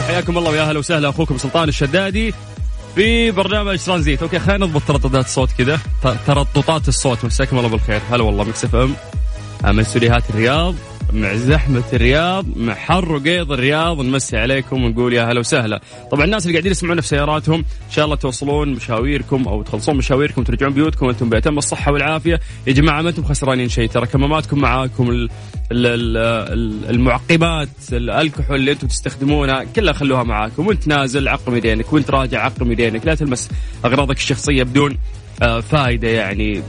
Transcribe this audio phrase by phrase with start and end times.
[0.00, 2.34] حياكم الله ويا أهلا وسهلا أخوكم سلطان الشدادي
[2.94, 5.80] في برنامج ترانزيت okay خلينا نضبط ترددات الصوت كذا.
[6.26, 8.00] ترددات الصوت مساكم الله بالخير.
[8.10, 8.94] هلا والله Mix FM.
[9.64, 10.74] من استديوهات الرياض
[11.14, 15.80] مع زحمة الرياض مع حر وقيض الرياض نمسي عليكم ونقول يا هلا وسهلا.
[16.10, 20.42] طبعا الناس اللي قاعدين يسمعونا في سياراتهم إن شاء الله توصلون مشاويركم أو تخلصون مشاويركم
[20.42, 22.40] ترجعون بيوتكم وأنتم بأتم الصحة والعافية.
[22.66, 25.28] يا جماعة ما أنتم خسرانين شيء ترى كماماتكم معاكم
[26.90, 30.66] المعقبات الكحول اللي أنتم تستخدمونها كلها خلوها معاكم.
[30.66, 31.92] وأنت نازل عقم يدينك.
[31.92, 33.06] وأنت راجع عقم يدينك.
[33.06, 33.50] لا تلمس
[33.84, 34.98] أغراضك الشخصية بدون
[35.42, 36.62] آه، فائدة يعني.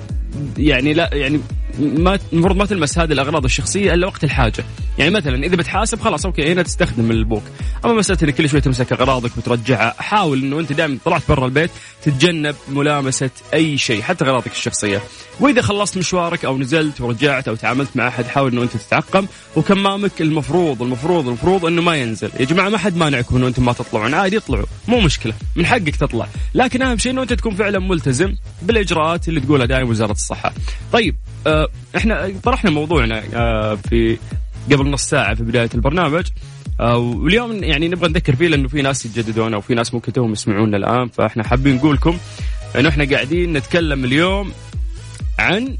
[0.57, 1.39] يعني لا يعني
[1.79, 4.65] ما المفروض ما تلمس هذه الأغراض الشخصية إلا وقت الحاجة.
[4.97, 7.43] يعني مثلا إذا بتحاسب خلاص أوكي هنا تستخدم البوك.
[7.85, 11.71] أما مسألة إنك كل شوي تمسك أغراضك وترجعها حاول إنه أنت دائما طلعت برا البيت
[12.03, 15.01] تتجنب ملامسة أي شيء حتى أغراضك الشخصية.
[15.39, 19.27] وإذا خلصت مشوارك أو نزلت ورجعت أو تعاملت مع أحد حاول إنه أنت تتعقم.
[19.55, 22.29] وكمامك المفروض المفروض المفروض إنه ما ينزل.
[22.39, 24.13] يا جماعة ما حد مانعكم إنه أنتم ما تطلعون.
[24.13, 25.33] عادي اطلعوا مو مشكلة.
[25.55, 26.27] من حقك تطلع.
[26.53, 30.53] لكن أهم شيء إنه أنت تكون فعلا ملتزم بالإجراءات اللي تقولها دائما وزارة الصحة.
[30.91, 31.15] طيب
[31.47, 31.67] آه
[31.97, 34.17] إحنا طرحنا موضوعنا آه في
[34.71, 36.25] قبل نص ساعة في بداية البرنامج.
[36.79, 40.31] آه واليوم يعني نبغى نذكر فيه لأنه في ناس يتجددون أو في ناس ممكن توهم
[40.31, 42.17] يسمعونا الآن فاحنا حابين نقول لكم
[42.79, 44.51] إنه إحنا قاعدين نتكلم اليوم
[45.39, 45.77] عن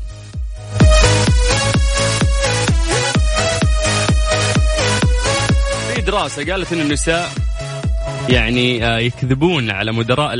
[5.96, 7.32] في دراسة قالت إن النساء
[8.30, 10.34] يعني يكذبون على مدراء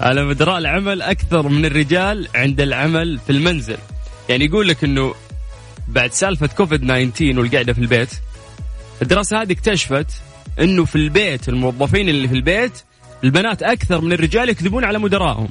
[0.00, 3.78] على مدراء العمل أكثر من الرجال عند العمل في المنزل.
[4.28, 5.14] يعني يقول لك إنه
[5.88, 8.10] بعد سالفة كوفيد 19 والقعدة في البيت
[9.02, 10.06] الدراسة هذه اكتشفت
[10.60, 12.82] إنه في البيت الموظفين اللي في البيت
[13.24, 15.48] البنات أكثر من الرجال يكذبون على مدرائهم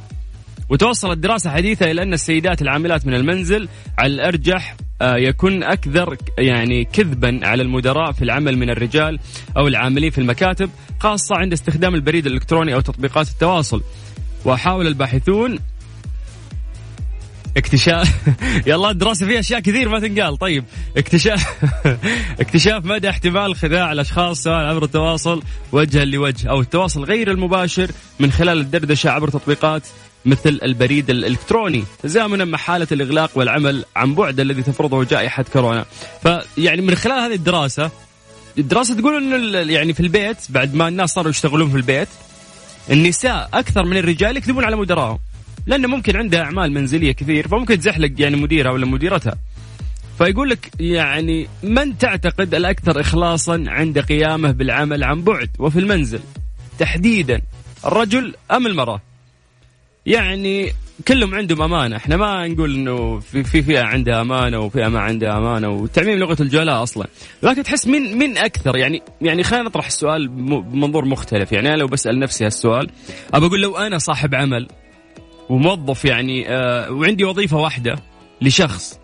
[0.69, 6.85] وتوصلت دراسة حديثة إلى أن السيدات العاملات من المنزل على الأرجح آه، يكون أكثر يعني
[6.85, 9.19] كذبا على المدراء في العمل من الرجال
[9.57, 10.69] أو العاملين في المكاتب.
[11.03, 13.83] خاصة عند استخدام البريد الإلكتروني أو تطبيقات التواصل.
[14.45, 15.59] وحاول الباحثون
[17.57, 18.15] اكتشاف
[18.67, 20.37] يلا الدراسة فيها أشياء كثير ما تنقال.
[20.37, 20.63] طيب
[20.97, 21.65] اكتشاف
[22.41, 28.31] اكتشاف مدى احتمال خداع الأشخاص سواء عبر التواصل وجها لوجه أو التواصل غير المباشر من
[28.31, 29.83] خلال الدردشة عبر تطبيقات
[30.25, 31.83] مثل البريد الإلكتروني.
[32.03, 35.85] تزامنا مع حالة الإغلاق والعمل عن بعد الذي تفرضه جائحة كورونا.
[36.23, 37.91] فيعني من خلال هذه الدراسة
[38.57, 42.07] الدراسة تقول إنه يعني في البيت بعد ما الناس صاروا يشتغلون في البيت
[42.91, 45.19] النساء أكثر من الرجال يكذبون على مدراهم
[45.65, 49.37] لأنه ممكن عندها أعمال منزلية كثير فممكن تزحلق يعني مديرها ولا مديرتها.
[50.17, 56.19] فيقول لك يعني من تعتقد الأكثر اخلاصا عند قيامه بالعمل عن بعد وفي المنزل؟
[56.79, 57.41] تحديدا
[57.85, 59.01] الرجل أم المرأة؟
[60.05, 60.73] يعني
[61.07, 61.95] كلهم عندهم أمانة.
[61.95, 66.37] إحنا ما نقول إنه في في فئة عندها أمانة وفئة ما عندها أمانة وتعميم لغة
[66.41, 67.07] الجهلاء أصلا.
[67.43, 71.51] لكن تحس مين مين أكثر؟ يعني يعني خلينا نطرح السؤال بمنظور مختلف.
[71.51, 72.89] يعني أنا لو بسأل نفسي هالسؤال
[73.33, 74.67] أبى أقول لو أنا صاحب عمل
[75.49, 77.95] وموظف يعني آه وعندي وظيفة واحدة
[78.41, 78.99] لشخص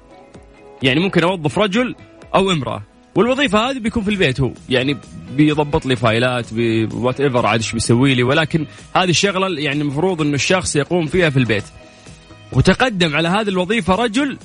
[0.83, 1.95] يعني ممكن أوظف رجل
[2.35, 2.83] أو امرأة.
[3.15, 4.51] والوظيفة هذه بيكون في البيت هو.
[4.69, 4.97] يعني
[5.31, 6.45] بيضبط لي فايلات
[6.93, 8.23] whatever عاد إيش بيسوي لي.
[8.23, 8.65] ولكن
[8.95, 11.63] هذه الشغلة يعني المفروض إنه الشخص يقوم فيها في البيت.
[12.53, 14.37] وتقدم على هذه الوظيفة رجل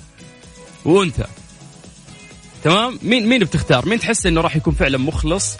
[0.84, 1.24] وأنثى.
[2.64, 5.56] تمام؟ مين مين بتختار؟ مين تحس إنه راح يكون فعلا مخلص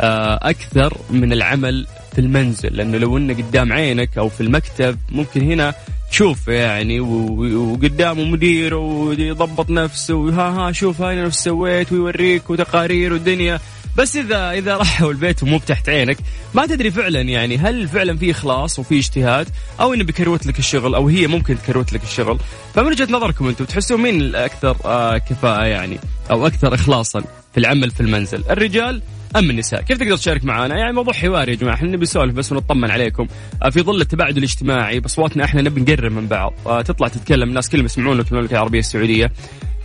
[0.00, 5.50] آه، أكثر من العمل في المنزل؟ لأنه لو إنه قدام عينك أو في المكتب ممكن
[5.50, 5.74] هنا
[6.10, 13.60] تشوف يعني وقدامه مدير ويضبط نفسه وها ها شوف هاي أنا سويت ويوريك وتقارير والدنيا
[13.98, 16.16] بس اذا إذا راحوا البيت ومو تحت عينك
[16.54, 19.48] ما تدري فعلا يعني هل فعلا في إخلاص وفي اجتهاد
[19.80, 22.38] أو إنه بكروت لك الشغل أو هي ممكن تكروت لك الشغل.
[22.74, 25.98] فمن وجهة نظركم أنتم تحسون مين الأكثر آه كفاءة يعني
[26.30, 27.20] أو أكثر اخلاصا
[27.52, 29.02] في العمل في المنزل الرجال
[29.36, 32.52] أم النساء؟ كيف تقدر تشارك معنا يعني موضوع حواري يا جماعة إحنا نبي نسولف بس
[32.52, 33.26] ونطمن عليكم.
[33.62, 36.54] آه، في ظل التباعد الاجتماعي باصواتنا إحنا نبي نقرب من بعض.
[36.66, 39.32] آه، تطلع تتكلم الناس كلهم يسمعونا في المملكة العربية السعودية.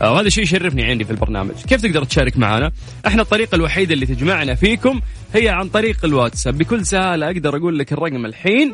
[0.10, 1.56] وهذا شيء يشرفني عندي في البرنامج.
[1.68, 2.72] كيف تقدر تشارك معنا
[3.08, 5.02] إحنا الطريقة الوحيدة اللي تجمعنا فيكم
[5.34, 6.58] هي عن طريق الواتساب.
[6.58, 8.74] بكل سهالة أقدر أقول لك الرقم الحين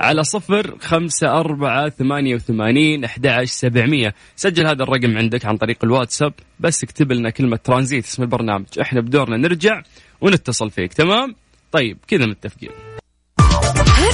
[0.00, 4.14] على صفر خمسة أربعة ثمانية وثمانين أحد سبعمية.
[4.36, 6.32] سجل هذا الرقم عندك عن طريق الواتساب.
[6.60, 8.66] بس اكتب لنا كلمة ترانزيت اسم البرنامج.
[8.80, 9.82] إحنا بدورنا نرجع
[10.20, 10.92] ونتصل فيك.
[10.92, 11.34] تمام؟
[11.72, 12.70] طيب كذا متفقين.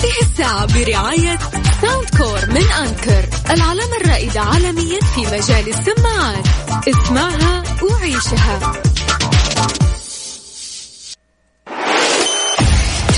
[0.03, 1.39] هذه الساعة برعاية
[1.81, 6.45] Soundcore من Anker العلامة الرائدة عالميا في مجال السماعات.
[6.89, 8.73] اسمعها وعيشها.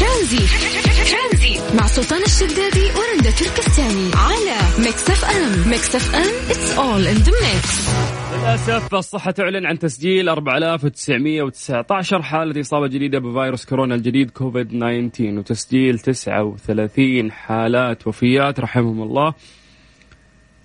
[0.00, 1.60] ترانزيت.
[1.74, 5.68] مع سلطان الشدادي ورندا تركستاني على Mix FM.
[5.68, 8.13] Mix FM it's all in the mix.
[8.34, 15.98] للأسف الصحة تعلن عن تسجيل 4919 حالة إصابة جديدة بفيروس كورونا الجديد كوفيد 19 وتسجيل
[15.98, 19.34] 39 حالات وفيات رحمهم الله.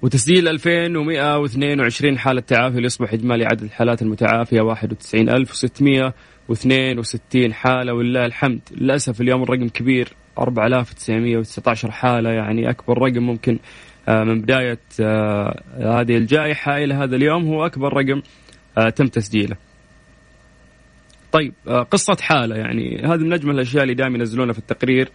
[0.01, 8.61] وتسجيل 2122 حالة تعافي ليصبح إجمالي عدد الحالات المتعافية 91662 حالة ولله الحمد.
[8.71, 13.59] للأسف اليوم الرقم كبير 4919 حالة يعني أكبر رقم ممكن
[14.09, 18.21] من بداية آه، هذه الجائحة إلى هذا اليوم هو أكبر رقم
[18.77, 19.55] آه، تم تسجيله.
[21.31, 21.53] طيب
[21.91, 23.01] قصة حالة يعني.
[23.05, 25.09] هذه من أجمل الأشياء اللي دائما ينزلونها في التقرير.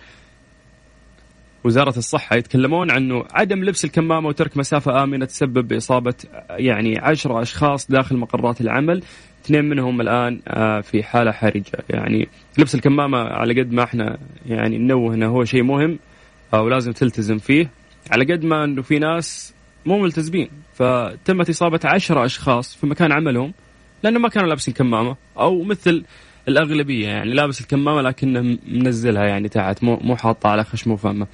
[1.64, 6.14] وزارة الصحة يتكلمون عنه عدم لبس الكمامة وترك مسافة آمنة تسبب بإصابة
[6.50, 9.02] يعني عشرة أشخاص داخل مقرات العمل.
[9.44, 10.40] اثنين منهم الآن
[10.82, 11.84] في حالة حرجة.
[11.90, 15.98] يعني لبس الكمامة على قد ما إحنا يعني ننوه إنه هو شيء مهم
[16.52, 17.70] ولازم تلتزم فيه.
[18.10, 19.54] على قد ما إنه في ناس
[19.86, 23.52] مو ملتزمين فتمت إصابة عشرة أشخاص في مكان عملهم
[24.02, 26.04] لأنه ما كانوا لابسين كمامة أو مثل
[26.48, 31.26] الأغلبية يعني لابس الكمامة لكنه منزلها يعني تحت مو مو حاطة على خشمه وفمه.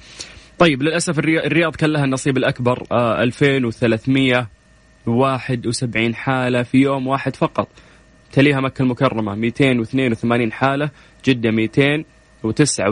[0.59, 7.67] طيب للأسف الرياض كان لها النصيب الأكبر آه 2371 حالة في يوم واحد فقط.
[8.31, 10.89] تليها مكة المكرمة 282 حالة،
[11.25, 12.03] جدة 200
[12.43, 12.89] وتسعة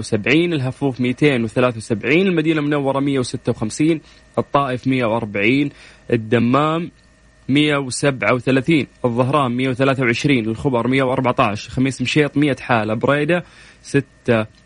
[0.53, 4.01] الهفوف 273 المدينة المنورة 156
[4.37, 5.69] الطائف 140
[6.13, 6.91] الدمام
[7.49, 13.43] 137 الظهران 123 الخبر 114 خميس مشيط 100 حالة بريدة
[13.83, 14.05] 6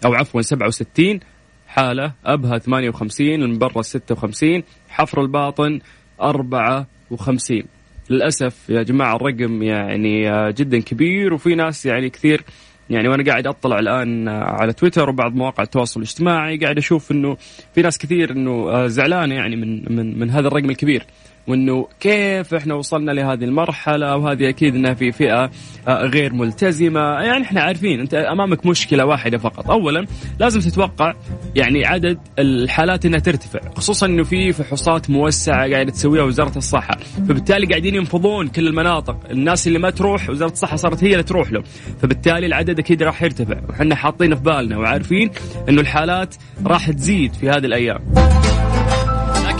[0.05, 1.19] أو عفوا 67
[1.67, 5.79] حالة أبها 58 المبرة 56 حفر الباطن
[6.21, 7.63] 54
[8.09, 12.43] للأسف يا جماعة الرقم يعني جدا كبير وفي ناس يعني كثير
[12.89, 17.37] يعني وأنا قاعد اطلع الان على تويتر وبعض مواقع التواصل الاجتماعي قاعد أشوف انه
[17.75, 21.05] في ناس كثير انه آه، زعلانة يعني من من من هذا الرقم الكبير.
[21.47, 25.51] وإنه كيف إحنا وصلنا لهذه المرحلة وهذه أكيد إنها في فئة
[25.87, 26.99] آه، غير ملتزمة.
[26.99, 29.71] يعني إحنا عارفين أنت أمامك مشكلة واحدة فقط.
[29.71, 30.05] اولا
[30.39, 31.13] لازم تتوقع
[31.55, 36.97] يعني عدد الحالات إنها ترتفع خصوصا إنه في فحوصات موسعة قاعدة تسويها وزارة الصحة.
[37.29, 39.17] فبالتالي قاعدين ينفضون كل المناطق.
[39.31, 41.63] الناس اللي ما تروح وزارة الصحة صارت هي اللي تروح له
[42.01, 43.57] فبالتالي العدد أكيد راح يرتفع.
[43.69, 45.31] وحنا حاطين في بالنا وعارفين
[45.69, 46.35] إنه الحالات
[46.65, 47.99] راح تزيد في هذه الأيام.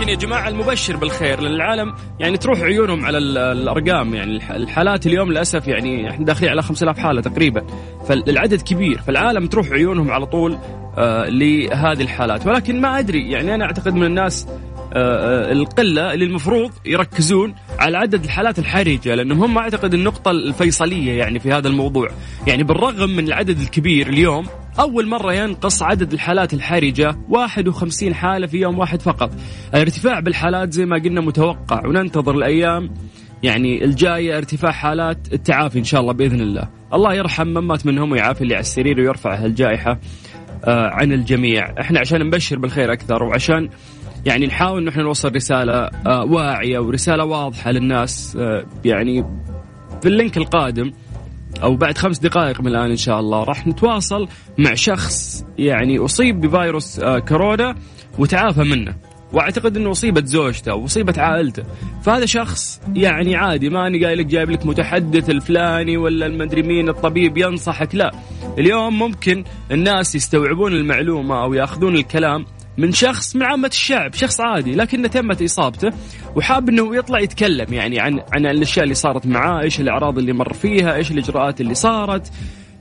[0.04, 5.32] لكن يا جماعة المبشر بالخير لأن العالم يعني تروح عيونهم على الأرقام يعني الحالات اليوم
[5.32, 7.64] للأسف يعني إحنا داخلين على 5000 حالة تقريبا.
[8.08, 10.58] فالعدد كبير فالعالم تروح عيونهم على طول
[10.98, 12.48] آه لهذه الحالات.
[12.48, 14.48] ولكن ما أدري يعني أنا أعتقد من الناس
[14.96, 21.52] القلة اللي المفروض يركزون على عدد الحالات الحرجة لأنهم هم أعتقد النقطة الفيصلية يعني في
[21.52, 22.10] هذا الموضوع.
[22.48, 24.46] يعني بالرغم من العدد الكبير اليوم
[24.80, 29.32] أول مرة ينقص عدد الحالات الحرجة 51 حالة في يوم واحد فقط.
[29.74, 32.94] الارتفاع بالحالات زي ما قلنا متوقع وننتظر الأيام
[33.44, 36.70] يعني الجاية ارتفاع حالات التعافي إن شاء الله بإذن الله.
[36.94, 40.00] الله يرحم من مات منهم ويعافي اللي على السرير ويرفع هالجائحة
[40.66, 41.82] آه عن الجميع.
[41.82, 43.70] إحنا عشان نبشر بالخير أكثر وعشان
[44.26, 49.26] يعني نحاول ان إحنا نوصل رسالة آه واعية ورسالة واضحة للناس آه يعني
[50.02, 50.92] في اللينك القادم
[51.64, 54.28] أو بعد خمس دقائق من الآن إن شاء الله راح نتواصل
[54.58, 57.76] مع شخص يعني أصيب بفيروس آه، كورونا
[58.20, 58.96] وتعافى منه.
[59.34, 61.64] وأعتقد إنه أصيبت زوجته وأصيبت عائلته.
[62.04, 67.38] فهذا شخص يعني عادي ماني قايل لك جايب لك متحدث الفلاني ولا المدري مين الطبيب
[67.38, 68.12] ينصحك لا.
[68.58, 72.46] اليوم ممكن الناس يستوعبون المعلومة أو يأخذون الكلام
[72.78, 75.92] من شخص من عامة الشعب شخص عادي لكنه تمت إصابته
[76.36, 80.54] وحاب أنه يطلع يتكلم يعني عن عن الأشياء اللي صارت معاه إيش الأعراض اللي مر
[80.54, 82.32] فيها إيش الإجراءات اللي صارت.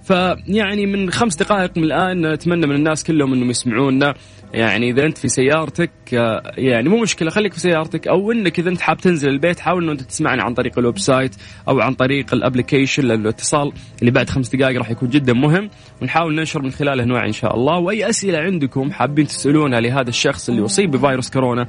[0.02, 4.14] فيعني من خمس دقائق من الآن اتمنى من الناس كلهم إنهم يسمعونا.
[4.52, 8.70] يعني إذا أنت في سيارتك آه، يعني مو مشكلة خليك في سيارتك أو إنك إذا
[8.70, 11.36] أنت حاب تنزل البيت حاول إنه أنت تسمعنا عن طريق ال website
[11.68, 15.70] أو عن طريق ال application لأن الاتصال اللي بعد خمس دقائق راح يكون جدا مهم.
[16.02, 17.78] ونحاول ننشر من خلاله انواع إن شاء الله.
[17.78, 21.66] وأي أسئلة عندكم حابين تسألونها لهذا الشخص اللي أصيب بفيروس كورونا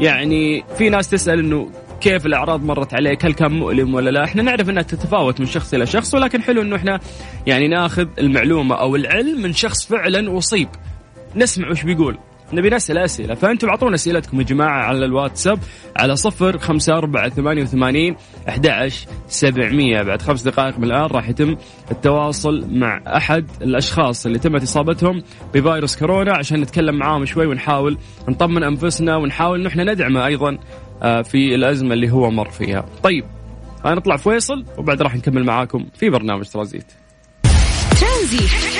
[0.00, 4.42] يعني في ناس تسأل إنه كيف الأعراض مرت عليك؟ هل كان مؤلم ولا لا؟ إحنا
[4.42, 7.00] نعرف إنها تتفاوت من شخص إلى شخص ولكن حلو إنه إحنا
[7.46, 10.68] يعني ناخذ المعلومة أو العلم من شخص فعلا أصيب.
[11.36, 12.18] نسمع وش بيقول.
[12.52, 13.34] نبي نسأل أسئلة.
[13.34, 15.58] فأنتم أعطونا أسئلتكم يا جماعة على الواتساب
[15.96, 18.16] على صفر خمسة أربعة ثمانية وثمانين
[18.48, 18.90] أحد
[19.28, 20.02] سبعمية.
[20.02, 21.56] بعد خمس دقائق من الآن راح يتم
[21.90, 25.22] التواصل مع أحد الأشخاص اللي تمت إصابتهم
[25.54, 30.58] بفيروس كورونا عشان نتكلم معاهم شوي ونحاول نطمن أنفسنا ونحاول إحنا ندعمه أيضا
[31.02, 32.86] آه، في الأزمة اللي هو مر فيها.
[33.02, 33.24] طيب
[33.86, 36.92] نطلع فيصل وبعد راح نكمل معاكم في برنامج ترانزيت.
[38.00, 38.75] ترانزيت.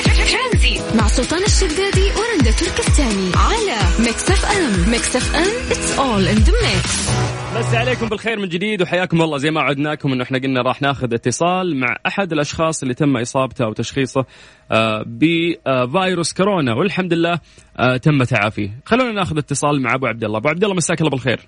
[0.75, 7.11] مع سلطان الشدادي ورندا تركستاني على Mix FM Mix FM it's all in the mix
[7.57, 11.15] بس عليكم بالخير من جديد وحياكم الله زي ما عدناكم انه إحنا قلنا راح ناخذ
[11.15, 14.25] اتصال مع أحد الأشخاص اللي تم إصابته أو تشخيصه
[14.71, 17.41] آه، بفيروس كورونا والحمد لله
[17.79, 18.71] آه، تم تعافيه.
[18.85, 21.41] خلونا ناخذ اتصال مع أبو عبد الله، أبو عبد الله مساك الله بالخير.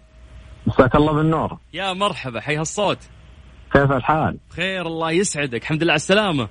[0.67, 1.59] مساك الله بالنور.
[1.73, 2.99] يا مرحبا حي هالصوت.
[3.73, 6.49] كيف الحال؟ بخير الله يسعدك، الحمد لله على السلامة.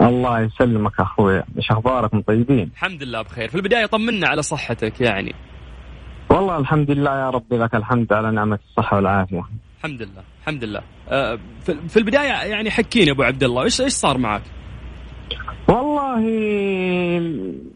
[0.00, 1.42] الله يسلمك أخوي.
[1.56, 3.48] إيش أخباركم طيبين؟ الحمد لله بخير.
[3.48, 5.34] في البداية طمنا على صحتك يعني.
[6.30, 9.44] والله الحمد لله يا ربي لك الحمد على نعمة الصحة والعافية.
[9.78, 10.80] الحمد لله الحمد لله.
[11.08, 11.38] أه
[11.88, 14.42] في البداية يعني حكيني أبو عبد الله إيش إيش صار معك؟
[15.68, 16.20] والله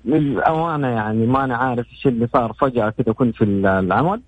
[0.05, 2.53] للأمانة يعني ما أنا عارف إيش اللي صار.
[2.53, 4.21] فجأة كذا كنت في العمل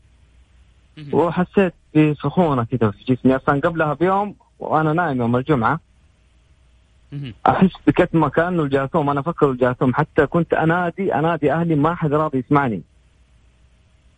[1.13, 3.37] وحسيت بسخونة كذا في جسمي.
[3.37, 5.81] أصلا قبلها بيوم وأنا نايم يوم الجمعة.
[7.47, 9.11] أحس بكتمه كانه الجاثوم.
[9.11, 9.95] أنا أفكر الجاثوم.
[9.95, 12.83] حتى كنت أنادي أنادي أهلي ما حد راضي يسمعني.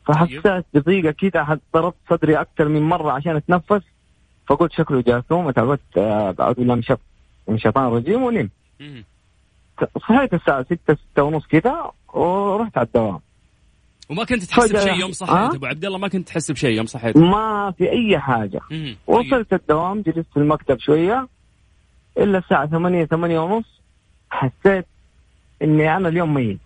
[0.06, 3.82] فحسيت بضيقه كذا ضربت صدري أكثر من مرة عشان أتنفس.
[4.48, 5.50] فقلت شكله جاثوم.
[5.50, 6.82] تعودت آه، أعوذ بالله من
[7.48, 8.50] من الشيطان الرجيم ونمت.
[10.00, 13.20] صحيت الساعة 6 6 ونص كذا ورحت على الدوام.
[14.10, 16.86] وما كنت تحس بشيء يوم صحيت أه؟ أبو عبد الله؟ ما كنت تحس بشيء يوم
[16.86, 18.60] صحيت؟ ما في أي حاجة.
[19.06, 21.28] وصلت الدوام جلست في المكتب شوية.
[22.18, 23.80] إلا الساعة ثمانية ثمانية ونص
[24.30, 24.86] حسيت
[25.62, 26.58] إني أنا اليوم ميت.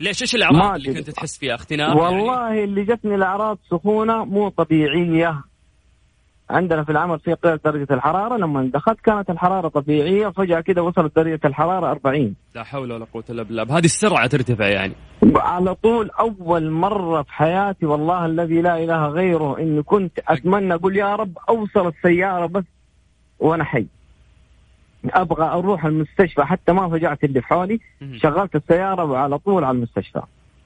[0.00, 4.48] ليش إيش الأعراض اللي كنت تحس فيها اختناق والله يعني؟ اللي جتني الأعراض سخونة مو
[4.48, 5.42] طبيعية.
[6.50, 11.16] عندنا في العمل في قياس درجة الحرارة لما دخلت كانت الحرارة طبيعية فجأة كده وصلت
[11.16, 13.62] درجة الحرارة 40 لا حول ولا قوة إلا بالله.
[13.64, 14.92] بهذه السرعة ترتفع يعني.
[15.36, 20.96] على طول أول مرة في حياتي والله الذي لا إله غيره إني كنت أتمنى أقول
[20.96, 22.64] يا رب أوصل السيارة بس
[23.40, 23.86] وأنا حي.
[25.04, 27.80] أبغى أروح المستشفى حتى ما فجعت اللي في حولي
[28.22, 30.22] شغلت السيارة وعلى طول على المستشفى.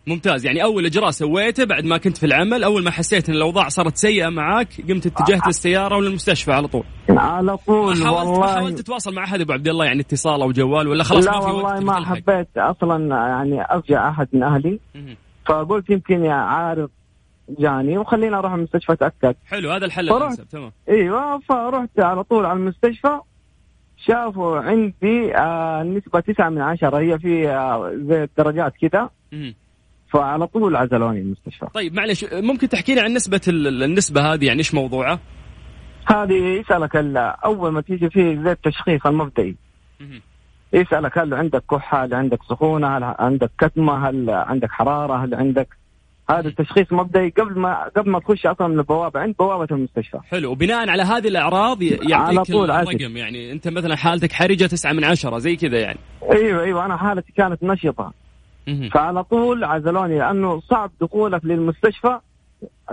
[0.07, 0.47] ممتاز.
[0.47, 3.97] يعني أول إجراء سويته بعد ما كنت في العمل أول ما حسيت إن الأوضاع صارت
[3.97, 6.85] سيئة معاك قمت اتجهت للسيارة وللمستشفى على طول.
[7.11, 10.53] على طول ما والله ما حاولت تتواصل مع أحد أبو عبد الله؟ يعني اتصال أو
[10.53, 14.81] جوال ولا خلاص لا ما في والله ما حبيت أصلا يعني أرجع أحد من أهلي.
[15.47, 16.91] فقلت يمكن عارف
[17.59, 19.35] جاني وخلينا أروح المستشفى أتأكد.
[19.47, 20.73] حلو هذا الحل الأنسب تمام.
[20.89, 23.21] إيوه فرحت على طول على المستشفى
[23.97, 29.11] شافوا عندي آه نسبة تسعة من عشرة هي في آه زي الدرجات كذا
[30.13, 31.67] فعلى طول عزلوني المستشفى.
[31.75, 35.19] طيب معلش ممكن تحكي لي عن نسبة النسبة هذه؟ يعني إيش موضوعها؟
[36.07, 36.97] هذه يسألك
[37.45, 39.57] أول ما تيجي فيه زي التشخيص المبدئي.
[40.73, 45.80] يسألك هل عندك كحة هل عندك سخونة هل عندك كتمة هل عندك حرارة هل عندك
[46.31, 50.19] هذا التشخيص مبدئي قبل ما قبل ما تخش أصلا من البوابة عند بوابة المستشفى.
[50.31, 50.51] حلو.
[50.51, 55.05] وبناء على هذه الأعراض يعطيك على طول الرقم يعني أنت مثلا حالتك حرجة تسعة من
[55.05, 55.99] عشرة زي كذا يعني.
[56.33, 56.85] أيوه أيوه.
[56.85, 58.13] أنا حالتي كانت نشطة.
[58.95, 62.19] فعلى طول عزلوني لأنه صعب دخولك للمستشفى.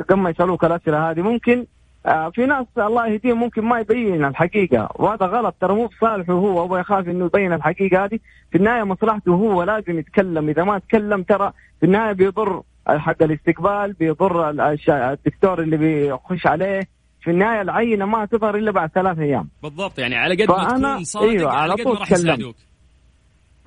[0.10, 1.66] قبل ما يسألوك الأسئلة هذه ممكن
[2.06, 4.90] آه في ناس الله يهديهم ممكن ما يبين الحقيقة.
[4.96, 5.56] وهذا غلط.
[5.62, 8.20] ترى مو بصالحه هو هو يخاف إنه يبين الحقيقة هذه.
[8.52, 10.50] في النهاية مصلحته هو لازم يتكلم.
[10.50, 12.62] إذا ما تكلم ترى في النهاية بيضر.
[12.88, 14.50] حق الاستقبال بيضر
[14.90, 16.82] الدكتور اللي بيخش عليه.
[17.22, 19.50] في النهاية العينة ما تظهر إلا بعد ثلاث أيام.
[19.64, 22.56] بالضبط يعني على قد ما تكون صادق أيوة على, قد ما راح يساعدوك.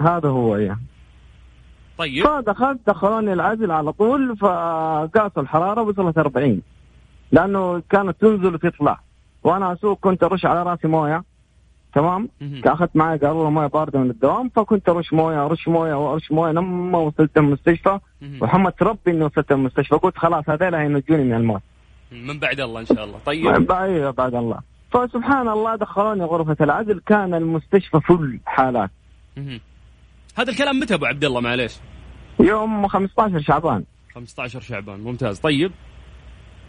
[0.00, 0.78] هذا هو إيه
[1.98, 2.24] طيب.
[2.26, 6.62] فدخلت دخلوني العزل على طول فقاسوا الحرارة وصلت 40
[7.32, 9.00] لأنه كانت تنزل وتطلع
[9.44, 11.24] وأنا أسوق كنت أرش على رأسي موية.
[11.94, 12.28] تمام؟
[12.64, 16.98] أخذت معي قاروره مويه باردة من الدوام فكنت أرش موية أرش موية وأرش موية لما
[16.98, 17.98] وصلت المستشفى.
[18.40, 19.94] وحمد ربي إني وصلت المستشفى.
[19.94, 21.62] قلت خلاص هذول هينجوني من الموت.
[22.12, 23.18] من بعد الله إن شاء الله.
[23.26, 23.66] طيب.
[23.66, 24.60] بعد بعد الله.
[24.92, 28.90] فسبحان الله دخلوني غرفة العزل كان المستشفى فل حالات.
[30.38, 31.76] هذا الكلام متى أبو عبد الله؟ معليش.
[32.40, 33.84] يوم 15 شعبان.
[34.14, 35.00] 15 شعبان.
[35.00, 35.40] ممتاز.
[35.40, 35.72] طيب.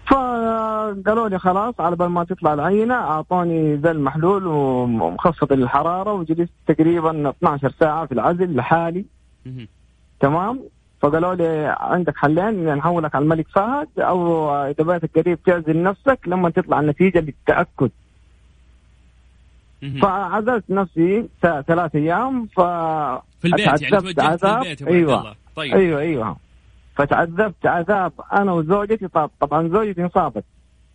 [0.08, 7.30] فقالوا لي خلاص على بال ما تطلع العينة أعطوني ذا المحلول ومخفض للحرارة وجلست تقريبا
[7.30, 9.06] 12 ساعة في العزل لحالي.
[10.20, 10.60] تمام
[11.02, 16.50] فقالوا لي عندك حلين نحولك على الملك فهد أو إذا بيتك قريب تعزل نفسك لما
[16.50, 17.90] تطلع النتيجة للتأكد.
[20.02, 22.60] فعزلت نفسي ثلاث أيام ف
[23.42, 24.90] في البيت يعني توجهت في.
[24.90, 25.20] البيت.
[25.20, 26.38] الله طيب أيوه أيوه
[26.96, 29.08] فتعذبت عذاب أنا وزوجتي.
[29.08, 30.44] طب طبعا زوجتي انصابت.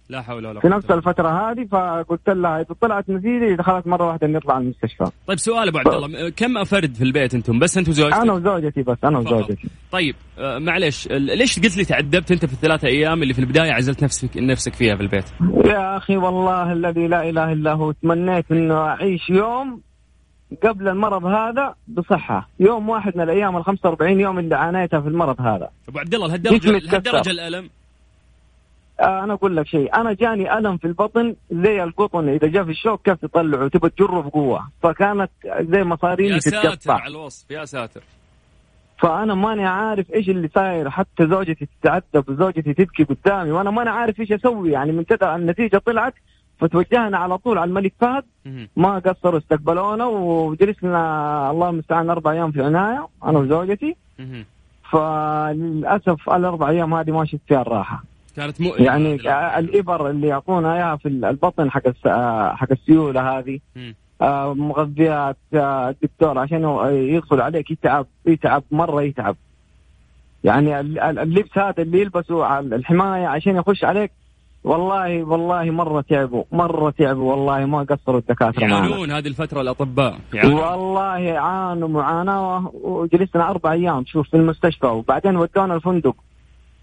[0.08, 4.06] لا حول ولا في قوة نفس الفترة هذه فقلت لها إذا طلعت نتيجه دخلت مرة
[4.06, 5.04] واحدة نطلع المستشفى.
[5.26, 8.16] طيب سؤال أبو عبد الله كم أفرد في البيت أنتم؟ بس انت وزوجتك.
[8.16, 9.18] أنا وزوجتي بس أنا.
[9.18, 9.68] وزوجتي.
[9.92, 13.72] طيب آه، معليش ال- ليش قلت لي تعذبت أنت في الثلاثة أيام اللي في البداية
[13.72, 15.24] عزلت نفسك نفسك فيها في البيت؟
[15.64, 19.80] يا أخي والله الذي لا إله إلا هو تمنيت إنه أعيش يوم
[20.62, 22.48] قبل المرض هذا بصحة.
[22.60, 25.70] يوم واحد من الأيام ال 45 يوم اللي عانيتها في المرض هذا.
[25.88, 26.70] أبو عبد الله لهالدرجه.
[26.70, 27.70] لهالدرجة الألم؟
[29.00, 29.94] آه أنا أقول لك شيء.
[29.94, 32.28] أنا جاني ألم في البطن زي القطن.
[32.28, 37.00] إذا جاء في الشوك كيف تطلعه؟ تبى تجره بقوه فكانت زي يا مصاريني ساتر تتقطع
[37.00, 38.02] على الوصف يا ساتر.
[38.98, 40.90] فأنا ماني عارف إيش اللي صاير.
[40.90, 44.72] حتى زوجتي تتعذب وزوجتي تبكي قدامي وأنا ماني عارف إيش أسوي.
[44.72, 46.14] يعني من كذا النتيجة طلعت
[46.58, 48.24] فتوجهنا على طول على الملك فهد.
[48.76, 53.96] ما قصروا استقبلونا وجلسنا الله المستعان أربع أيام في عناية أنا وزوجتي.
[54.90, 58.02] فللأسف الأربع أيام هذه ما شفت فيها الراحة
[58.36, 59.14] كانت مؤلمة يعني.
[59.58, 61.82] الإبر اللي يعطونا إياها في البطن حق
[62.54, 63.60] حق السيولة هذه.
[64.22, 69.36] آه، مغذيات آه، الدكتور عشان يدخل عليك يتعب يتعب مرة يتعب
[70.44, 74.10] يعني ال- ال- اللبس هذا اللي يلبسه على الحماية عشان يخش عليك
[74.66, 80.18] والله والله مره تعبوا مره تعبوا والله ما قصروا الدكاترة يعانون هذه الفترة الأطباء.
[80.34, 84.86] يعانون والله عانوا معاناه وجلسنا أربع أيام شوف في المستشفى.
[84.86, 86.16] وبعدين ودونا الفندق.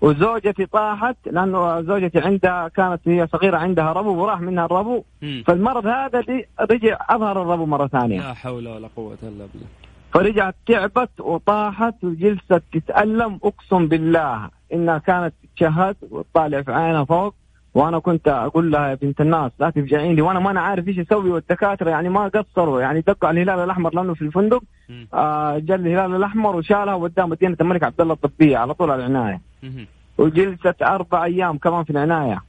[0.02, 5.04] وزوجتي طاحت لأنه زوجتي عندها كانت هي صغيرة عندها ربو وراح منها الربو.
[5.22, 5.44] مم.
[5.48, 6.24] فالمرض هذا
[6.72, 8.20] رجع أظهر الربو مرة ثانية.
[8.20, 9.68] لا حول ولا قوة إلا بالله.
[10.14, 14.50] فرجعت تعبت وطاحت وجلست تتألم أقسم بالله.
[14.74, 17.36] إنها كانت تشهد وتطالع في عينها فوق.
[17.74, 21.32] وأنا كنت أقول لها يا بنت الناس لا تفجعيني وأنا ما أنا عارف إيش أسوي
[21.32, 24.64] والدكاترة يعني ما قصروا يعني دقوا على الهلال الأحمر لأنه في الفندق.
[25.14, 29.42] آه جاء الهلال الأحمر وشالها وداها مدينة الملك عبد الله الطبية على طول على العناية
[29.64, 29.88] مهم.
[30.18, 32.42] وجلست أربع أيام كمان في العناية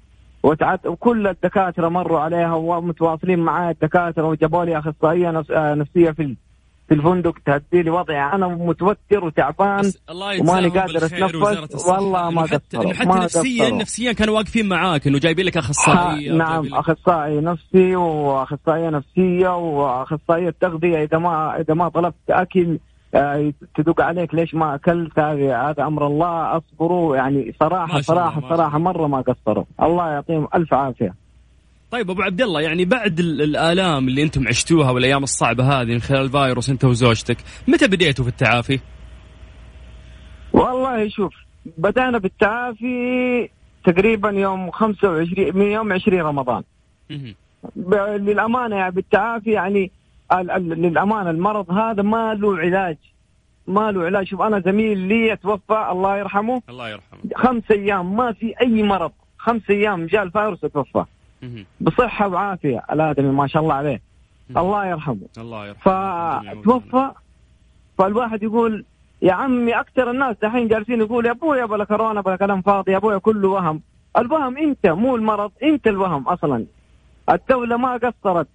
[0.42, 0.86] وتعت...
[0.86, 5.50] وكل الدكاترة مروا عليها ومتواصلين معايا الدكاترة وجابوا لي أخصائية نفس...
[5.50, 6.36] آه، نفسية في
[6.94, 9.92] في الفندق تهدي لي وضعي أنا متوتر وتعبان
[10.40, 10.96] وماني قادر
[11.74, 11.94] الصحة.
[11.94, 12.92] والله ما حتى قصروا.
[12.92, 13.70] حتى نفسيا.
[13.70, 20.54] نفسيا كانوا واقفين معاك إنه جايبين لك اخصائيه ها، نعم أخصائي نفسي وأخصائية نفسية وأخصائية
[20.60, 21.02] تغذية.
[21.02, 22.78] إذا ما إذا ما طلبت أكل
[23.14, 26.56] آه، تدق عليك ليش ما أكلت؟ هذا هذا أمر الله.
[26.56, 27.16] أصبروا.
[27.16, 29.64] يعني صراحة صراحة صراحة مرة ما قصروا.
[29.82, 31.23] الله يعطيهم ألف عافية.
[31.94, 36.00] طيب أبو عبد الله يعني بعد ال- الآلام اللي أنتم عشتوها والأيام الصعبة هذه من
[36.00, 37.36] خلال الفيروس أنت وزوجتك
[37.68, 38.80] متى بديتوا في التعافي؟
[40.52, 41.34] والله شوف
[41.78, 43.48] بدأنا بالتعافي
[43.84, 46.62] تقريبا يوم 25 من يوم 20 رمضان.
[47.76, 49.90] ب- للأمانة يعني بالتعافي يعني
[50.32, 52.96] ال- ال- للأمانة المرض هذا ما له علاج
[53.66, 58.32] ما له علاج شوف أنا زميل لي توفى الله يرحمه الله يرحمه خمس أيام ما
[58.32, 61.06] في أي مرض خمس أيام جاء الفيروس توفى مهم.
[61.80, 62.82] بصحة وعافية.
[62.92, 64.00] الادمي ما شاء الله عليه.
[64.56, 65.16] الله يرحمه.
[65.38, 65.82] الله يرحمه.
[66.62, 67.10] فتوفى
[67.98, 68.84] فالواحد يقول
[69.22, 72.96] يا عمي أكثر الناس دحين جالسين يقول يا ابويا بلا كورونا بلا كلام فاضي يا
[72.96, 73.80] ابويا كله وهم.
[74.18, 76.64] الوهم انت مو المرض انت الوهم أصلا؟
[77.30, 78.46] الدولة ما قصرت.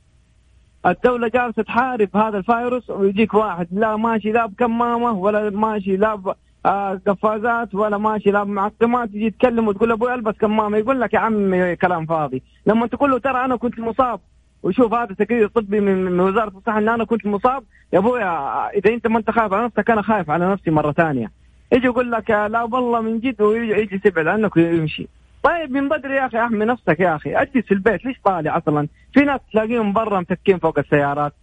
[0.85, 6.35] الدولة جالسة تحارب هذا الفيروس ويجيك واحد لا ماشي لا بكمامة ولا ماشي لا ب-
[6.69, 11.19] آه، قفازات ولا ماشي لا بمعقمات يجي يتكلم وتقول أبوي ألبس كمامة يقول لك يا
[11.19, 12.43] عمي كلام فاضي.
[12.65, 14.19] لما تقول له ترى أنا كنت مصاب
[14.63, 19.07] وشوف هذا تقرير طبي من وزارة الصحة إن أنا كنت مصاب يا ابويا إذا أنت
[19.07, 21.31] ما أنت خايف على نفسك أنا خايف على نفسي مرة ثانية.
[21.71, 25.07] يجي يقول لك لا والله من جد ويجي يجي يبعد عنك ويمشي.
[25.43, 27.35] طيب من بدري يا أخي أحمي نفسك يا أخي.
[27.35, 31.33] أجلس في البيت ليش طالع أصلا؟ في ناس تلاقيهم برا متكين فوق السيارات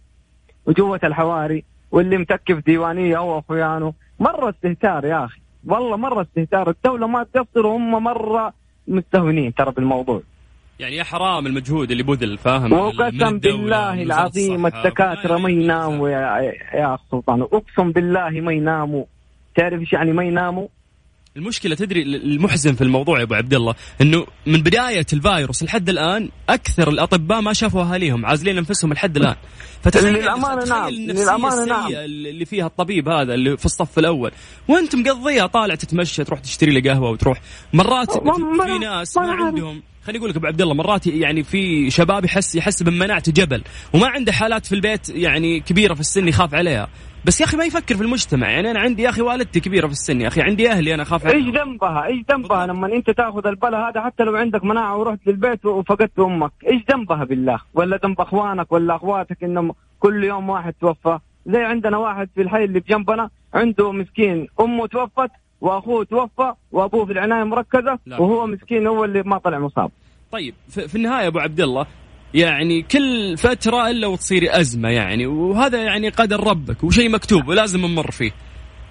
[0.65, 3.93] وجوة الحواري واللي متكي في ديوانية هو أخويانه.
[4.19, 5.39] مرة استهتار يا أخي.
[5.67, 6.69] والله مرة استهتار.
[6.69, 8.53] الدولة ما تقصر وهم مرة
[8.87, 10.21] مستهونين ترى بالموضوع.
[10.79, 14.65] يعني يا حرام المجهود اللي بذل فاهم؟ وقسم بالله العظيم.
[14.65, 17.41] الدكاترة ما يناموا يا يا اخ سلطان.
[17.41, 19.05] أقسم بالله ما يناموا.
[19.55, 20.67] تعرف إيش يعني ما يناموا؟
[21.37, 26.29] المشكلة تدري المحزن في الموضوع يا أبو عبد الله إنه من بداية الفيروس لحد الآن
[26.49, 29.35] أكثر الأطباء ما شافوا أهاليهم عازلين أنفسهم لحد الآن.
[29.83, 30.89] فتخيل للأمانة نعم.
[30.89, 34.31] للامانه نعم اللي فيها الطبيب هذا اللي في الصف الأول.
[34.67, 37.41] وأنت مقضيها طالع تتمشى تروح تشتري لي قهوة وتروح.
[37.73, 42.25] مرات في ناس ما عندهم خليني أقول لك أبو عبد الله مرات يعني في شباب
[42.25, 46.89] يحس يحس بمناعته جبل وما عنده حالات في البيت يعني كبيرة في السن يخاف عليها.
[47.27, 48.49] بس يا أخي ما يفكر في المجتمع.
[48.49, 51.27] يعني أنا عندي يا أخي والدتي كبيرة في السن يا أخي عندي أهلي أنا أخاف
[51.27, 55.65] إيش ذنبها؟ إيش ذنبها لما أنت تأخذ البلا هذا حتى لو عندك مناعة ورحت للبيت
[55.65, 61.19] وفقدت أمك؟ إيش ذنبها بالله؟ ولا ذنب أخوانك ولا أخواتك انهم كل يوم واحد توفى؟
[61.45, 67.11] زي عندنا واحد في الحي اللي بجنبنا عنده مسكين أمه توفت وأخوه توفى وأبوه في
[67.11, 68.21] العناية مركزة لا.
[68.21, 69.91] وهو مسكين هو اللي ما طلع مصاب.
[70.31, 71.85] طيب في النهاية أبو عبد الله
[72.33, 78.11] يعني كل فترة إلا وتصير أزمة يعني وهذا يعني قدر ربك وشيء مكتوب ولازم نمر
[78.11, 78.31] فيه.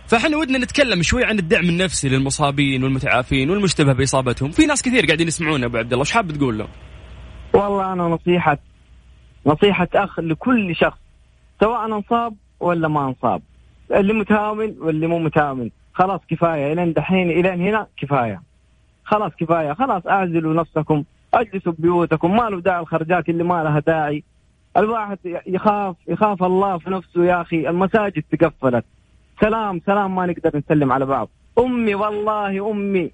[0.07, 5.29] فإحنا ودنا نتكلم شوي عن الدعم النفسي للمصابين والمتعافين والمشتبه بإصابتهم، في ناس كثير قاعدين
[5.29, 6.69] يسمعونا أبو عبد الله، إيش حاب تقول لهم؟
[7.55, 8.59] والله أنا نصيحة
[9.47, 10.99] نصيحة أخ لكل شخص
[11.61, 13.43] سواء أنصاب ولا ما أنصاب،
[13.95, 18.43] اللي متهاون واللي مو متهاون، خلاص كفاية إلين دحين إلين هنا كفاية.
[19.05, 21.05] خلاص كفاية، خلاص أعزلوا نفسكم.
[21.35, 24.25] اجلسوا ببيوتكم ما له داعي الخرجات اللي ما لها داعي.
[24.77, 27.69] الواحد يخاف يخاف الله في نفسه يا أخي.
[27.69, 28.85] المساجد تقفلت.
[29.41, 31.29] سلام سلام ما نقدر نسلم على بعض.
[31.59, 33.11] أمي والله أمي.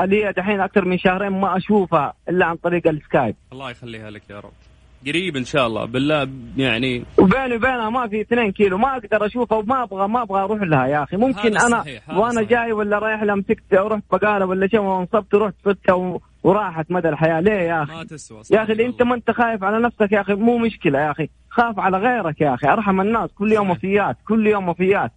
[0.00, 3.36] لي دحين أكثر من شهرين ما أشوفها إلا عن طريق السكايب.
[3.52, 4.52] الله يخليها لك يا رب.
[5.06, 5.84] قريب إن شاء الله.
[5.84, 8.78] بالله يعني وبيني وبينها ما في 2 كيلو.
[8.78, 11.16] ما أقدر أشوفها وما أبغى ما أبغى أروح لها يا أخي.
[11.16, 12.48] ممكن أنا وأنا صحيح.
[12.50, 17.40] جاي ولا رايح لها مسكت رحت بقالة ولا شيء وانصبت ورحت فتها وراحت مدى الحياة.
[17.40, 20.34] ليه يا أخي؟ ما تسوى يا أخي أنت ما أنت خايف على نفسك يا أخي؟
[20.34, 21.28] مو مشكلة يا أخي.
[21.50, 22.68] خاف على غيرك يا أخي.
[22.68, 23.30] أرحم الناس.
[23.32, 24.16] كل يوم وفيات.
[24.28, 25.12] كل يوم وفيات.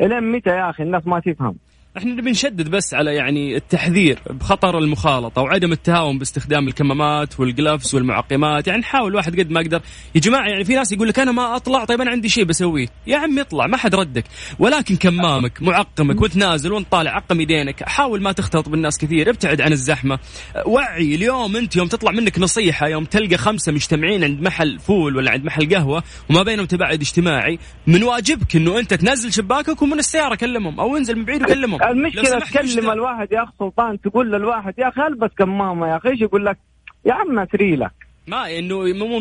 [0.00, 1.56] إلين متى يا أخي؟ الناس ما تفهم.
[1.96, 8.66] إحنا نبي نشدد بس على يعني التحذير بخطر المخالطة وعدم التهاون باستخدام الكمامات والجلافز والمعقمات.
[8.66, 9.80] يعني نحاول واحد قد ما أقدر
[10.14, 12.86] يا جماعة يعني في ناس يقول لك أنا ما أطلع طيب أنا عندي شيء بسويه.
[13.06, 14.24] يا عم اطلع ما حد ردك.
[14.58, 17.88] ولكن كمامك معقمك وانت نازل وانت طالع عقم يدينك.
[17.88, 20.18] حاول ما تختلط بالناس كثير ابتعد عن الزحمة.
[20.66, 25.30] وعي اليوم أنت يوم تطلع منك نصيحة يوم تلقى خمسة مجتمعين عند محل فول ولا
[25.30, 30.34] عند محل قهوة وما بينهم تباعد اجتماعي من واجبك إنه أنت تنزل شباكك ومن السيارة
[30.34, 31.79] كلمهم أو انزل من بعيد وكلمهم.
[31.82, 36.20] المشكلة تكلم الواحد يا اخ سلطان تقول للواحد يا أخي ألبس كمامة يا أخي إيش
[36.20, 36.58] يقول لك
[37.06, 37.90] يا عم اسري لك
[38.26, 38.76] ما إنه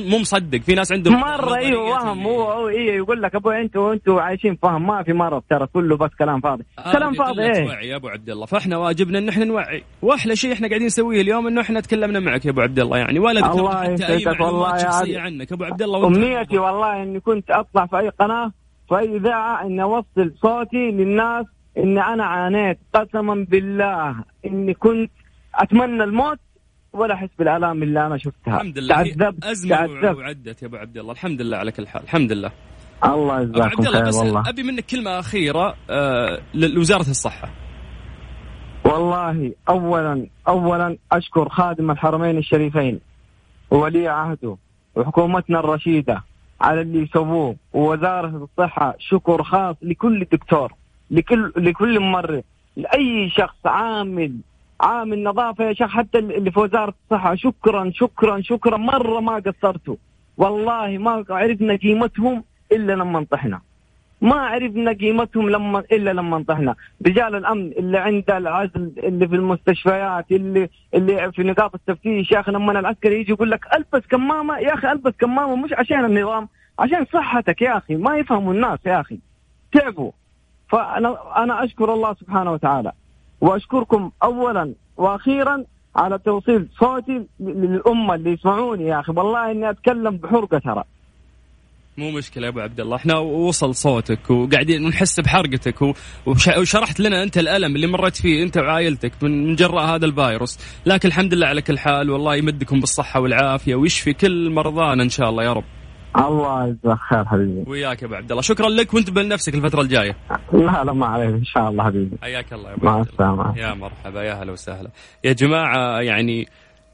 [0.09, 3.93] مو مصدق في ناس عندهم مرة إيوه وهم هو هو إيه يقول لك أبوي أنتوا
[3.93, 6.63] أنتوا عايشين فهم ما في مرض ترى كله بس كلام فاضي.
[6.79, 7.67] آه كلام فاضي إيه.
[7.67, 9.83] وعي يا أبو عبد الله فإحنا واجبنا إن إحنا نوعي.
[10.01, 13.19] وأحلى شيء إحنا قاعدين نسويه اليوم إنه إحنا تكلمنا معك يا أبو عبد الله يعني
[13.19, 15.51] ولا الله اي معلومات شخصية عنك.
[15.51, 18.51] أبو عبد الله أمنيتي والله إني كنت أطلع في أي قناة
[18.89, 21.45] في أي إذاعة اني أوصل صوتي للناس
[21.79, 24.15] اني أنا عانيت قسما بالله
[24.45, 25.11] إني كنت
[25.55, 26.39] أتمنى الموت
[26.93, 28.55] ولا أحس بالآلام اللي أنا شفتها.
[28.55, 28.95] الحمد لله.
[28.95, 30.17] تعذبت أزمة تعذبت.
[30.17, 31.11] وعدت يا أبو عبد الله.
[31.11, 32.03] الحمد لله على كل حال.
[32.03, 32.51] الحمد لله.
[33.05, 34.49] الله يجزاكم خير والله.
[34.49, 37.49] أبي منك كلمة أخيرة آه لوزارة الصحة.
[38.85, 42.99] والله اولا اولا أشكر خادم الحرمين الشريفين
[43.71, 44.57] وولي عهده
[44.95, 46.23] وحكومتنا الرشيدة
[46.61, 50.73] على اللي يسووه ووزارة الصحة شكر خاص لكل دكتور.
[51.11, 52.43] لكل لكل ممرض
[52.75, 54.35] لأي شخص عامل
[54.81, 57.35] عامل نظافة يا شيخ حتى اللي في وزارة الصحة.
[57.35, 58.77] شكرا شكرا شكرا.
[58.77, 59.95] مرة ما قصرتوا.
[60.37, 63.61] والله ما عرفنا قيمتهم إلا لما انطحنا.
[64.21, 66.75] ما عرفنا قيمتهم لما إلا لما انطحنا.
[67.07, 72.51] رجال الأمن اللي عند العزل اللي في المستشفيات اللي اللي في نقاط التفتيش يا أخي
[72.51, 76.47] لما العسكري يجي يقول لك ألبس كمامة يا أخي ألبس كمامة مش عشان النظام
[76.79, 77.95] عشان صحتك يا أخي.
[77.95, 79.19] ما يفهموا الناس يا أخي.
[79.71, 80.11] تعبوا.
[80.69, 82.91] فانا أنا أشكر الله سبحانه وتعالى.
[83.41, 85.63] وأشكركم اولا وأخيرا
[85.95, 89.11] على توصيل صوتي للأمة اللي يسمعوني يا أخي.
[89.11, 90.83] والله إني أتكلم بحرقة ترى.
[91.97, 95.95] مو مشكلة يا أبو عبد الله، إحنا وصل صوتك وقاعدين نحس بحرقتك
[96.57, 101.33] وشرحت لنا أنت الألم اللي مريت فيه أنت وعائلتك من جراء هذا الفيروس، لكن الحمد
[101.33, 105.53] لله على كل حال والله يمدكم بالصحة والعافية ويشفي كل مرضانا إن شاء الله يا
[105.53, 105.63] رب.
[106.17, 107.63] الله يجزاك خير حبيبي.
[107.67, 108.41] وياك يا أبو عبد الله.
[108.41, 110.15] شكرا لك وانتبه لنفسك الفترة الجاية.
[110.53, 111.29] لا لا ما عليك.
[111.29, 112.17] إن شاء الله حبيبي.
[112.21, 113.57] حياك الله يا أبو مع السلامة.
[113.57, 114.89] يا مرحبا يا هلا وسهلا.
[115.23, 116.47] يا جماعة يعني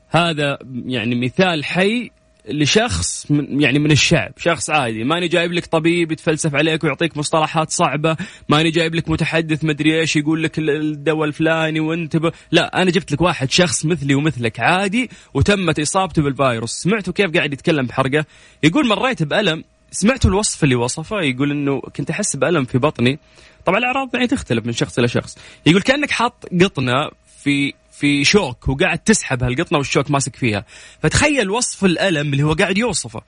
[0.10, 2.12] هذا يعني مثال حي
[2.50, 7.72] لشخص من يعني من الشعب شخص عادي ماني جايب لك طبيب يتفلسف عليك ويعطيك مصطلحات
[7.72, 8.18] صعبة
[8.50, 12.32] ماني جايب لك متحدث مدري إيش يقول لك الدواء الفلاني وأنت ب...
[12.52, 17.54] لا أنا جبت لك واحد شخص مثلي ومثلك عادي وتمت إصابته بالفيروس سمعتوا كيف قاعد
[17.54, 18.26] يتكلم بحرقة؟
[18.64, 23.20] يقول مريت بألم سمعتوا الوصف اللي وصفه؟ يقول إنه كنت أحس بألم في بطني
[23.66, 27.10] طبعا الأعراض يعني تختلف من شخص إلى شخص يقول كأنك حاط قطنة
[27.44, 30.66] في في شوك وقاعد تسحب هالقطنة والشوك ماسك فيها.
[31.00, 33.22] فتخيل وصف الألم اللي هو قاعد يوصفه.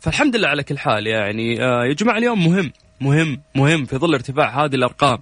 [0.00, 4.14] فالحمد لله على كل حال يعني آه يا جماعة اليوم مهم مهم مهم في ظل
[4.14, 5.18] ارتفاع هذه الأرقام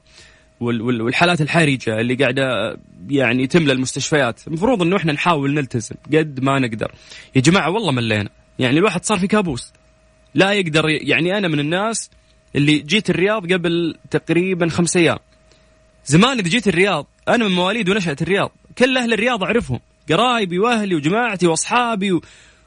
[0.60, 2.76] والحالات الحرجة اللي قاعدة
[3.08, 4.40] يعني تملى المستشفيات.
[4.46, 6.92] المفروض إنه إحنا نحاول نلتزم قد ما نقدر.
[7.36, 8.30] يا جماعة والله ملينا.
[8.58, 9.72] يعني الواحد صار في كابوس.
[10.34, 12.10] لا يقدر يعني أنا من الناس
[12.56, 15.18] اللي جيت الرياض قبل تقريبا خمس أيام.
[16.06, 18.52] زمان إذا جيت الرياض أنا من مواليد ونشأة الرياض.
[18.78, 19.80] كل أهل الرياض أعرفهم.
[20.10, 22.22] قرايبي وأهلي وجماعتي وأصحابي و...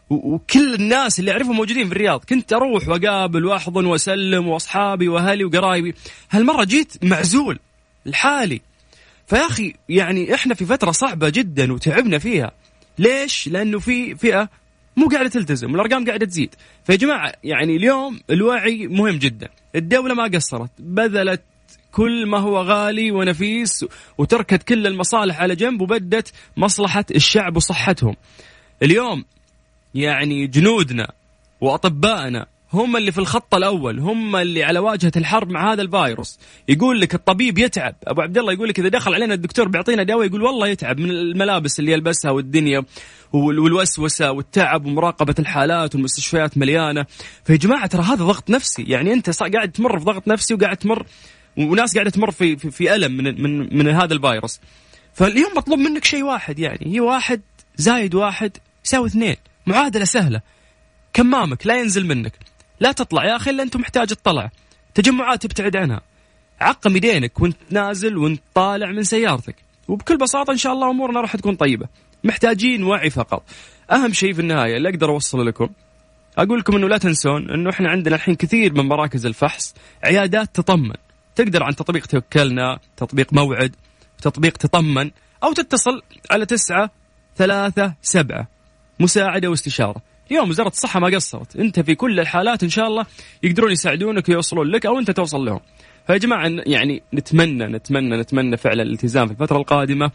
[0.10, 2.24] وكل الناس اللي أعرفهم موجودين في الرياض.
[2.30, 5.96] كنت أروح وأقابل وأحضن وأسلم وأصحابي وأهلي وقرايبي.
[6.32, 7.60] هالمرة جيت معزول
[8.06, 8.62] لحالي.
[9.28, 12.52] فيا أخي يعني إحنا في فترة صعبة جدا وتعبنا فيها.
[13.00, 14.50] ليش؟ لأنه في فئة
[14.98, 16.56] مو قاعدة تلتزم والأرقام قاعدة تزيد.
[16.86, 19.50] فيا جماعة يعني اليوم الوعي مهم جدا.
[19.76, 21.42] الدولة ما قصرت بذلت
[21.92, 23.86] كل ما هو غالي ونفيس
[24.18, 28.16] وتركت كل المصالح على جنب وبدت مصلحة الشعب وصحتهم.
[28.84, 29.26] اليوم
[29.96, 31.12] يعني جنودنا
[31.62, 36.40] وأطبائنا هم اللي في الخط الأول هم اللي على واجهة الحرب مع هذا الفيروس.
[36.68, 37.96] يقول لك الطبيب يتعب.
[38.08, 41.12] أبو عبد الله يقول لك إذا دخل علينا الدكتور بيعطينا دواء يقول والله يتعب من
[41.12, 42.84] الملابس اللي يلبسها والدنيا
[43.34, 47.06] والوسوسة والتعب ومراقبة الحالات والمستشفيات مليانة.
[47.46, 48.84] فيا جماعة ترى هذا ضغط نفسي.
[48.84, 51.06] يعني أنت قاعد تمر في ضغط نفسي وقاعد تمر
[51.58, 54.60] وناس قاعدة تمر في في, في ألم من من من هذا الفيروس.
[55.14, 56.96] فاليوم مطلوب منك شيء واحد يعني.
[56.96, 57.42] هي واحد
[57.76, 59.36] زايد واحد يساوي اثنين.
[59.66, 60.42] معادلة سهلة.
[61.14, 62.34] كمامك لا ينزل منك.
[62.80, 63.26] لا تطلع.
[63.26, 64.52] يا أخي إلا أنت محتاج تطلع.
[64.94, 66.02] تجمعات تبتعد عنها.
[66.62, 69.56] عقم يدينك وانت نازل وانت طالع من سيارتك.
[69.88, 71.88] وبكل بساطة إن شاء الله أمورنا راح تكون طيبة.
[72.24, 73.44] محتاجين وعي فقط.
[73.92, 75.70] أهم شيء في النهاية اللي أقدر أوصله لكم.
[76.38, 79.76] أقول لكم إنه لا تنسون إنه إحنا عندنا الحين كثير من مراكز الفحص.
[80.04, 80.96] عيادات تطمن.
[81.40, 83.76] تقدر عن تطبيق توكلنا تطبيق موعد
[84.22, 85.12] تطبيق تطمن
[85.44, 86.92] أو تتصل على تسعة
[87.36, 88.48] ثلاثة سبعة.
[89.00, 90.02] مساعدة واستشارة.
[90.32, 91.56] اليوم وزارة الصحة ما قصرت.
[91.56, 93.06] أنت في كل الحالات إن شاء الله
[93.44, 95.60] يقدرون يساعدونك ويوصلون لك أو أنت توصل لهم.
[96.08, 100.12] فيا جماعة يعني نتمنى نتمنى نتمنى فعلا الالتزام في الفترة القادمة.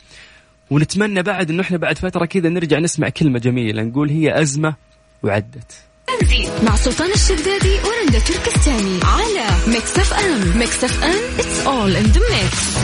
[0.71, 3.83] ونتمنى بعد إنه إحنا بعد فترة كذا نرجع نسمع كلمة جميلة.
[3.83, 4.75] نقول هي أزمة
[5.23, 5.85] وعدت.
[6.63, 12.79] مع سلطان الشدادي ورندا تركستاني على Mix FM Mix FM it's all in the mix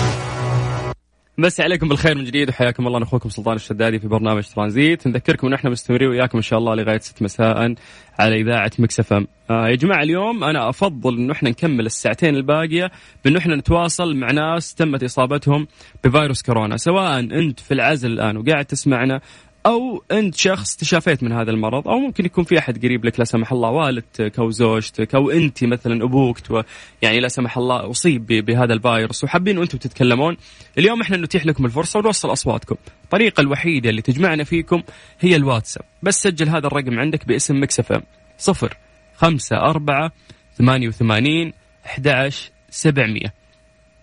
[1.39, 3.03] مسي عليكم بالخير من جديد وحياكم الله.
[3.03, 5.07] أخوكم سلطان الشدادي في برنامج ترانزيت.
[5.07, 7.75] نذكركم إن إحنا مستمرين وياكم إن شاء الله لغاية 6 مساء
[8.19, 12.91] على إذاعة Mix FM آه يا جماعة اليوم أنا أفضل إنه إحنا نكمل الساعتين الباقية
[13.25, 15.67] بإنه إحنا نتواصل مع ناس تمت إصابتهم
[16.05, 16.77] بفيروس كورونا.
[16.77, 19.21] سواء أنت في العزل الآن وقاعد تسمعنا
[19.67, 23.25] أو أنت شخص تشافيت من هذا المرض أو ممكن يكون في أحد قريب لك لا
[23.25, 26.39] سمح الله والدتك أو زوجتك أو أنت مثلا أبوك
[27.03, 30.37] يعني لا سمح الله أصيب بهذا الفيروس وحابين وأنتم تتكلمون.
[30.79, 32.77] اليوم إحنا نتيح لكم الفرصة ونوصل أصواتكم.
[33.05, 34.83] الطريقة الوحيدة اللي تجمعنا فيكم
[35.21, 35.85] هي الواتساب.
[36.03, 38.03] بس سجل هذا الرقم عندك باسم Mix FM.
[38.39, 38.77] صفر
[39.17, 40.13] خمسة أربعة
[40.55, 41.53] ثمانية وثمانين
[41.87, 43.40] أحد عشر سبعمية.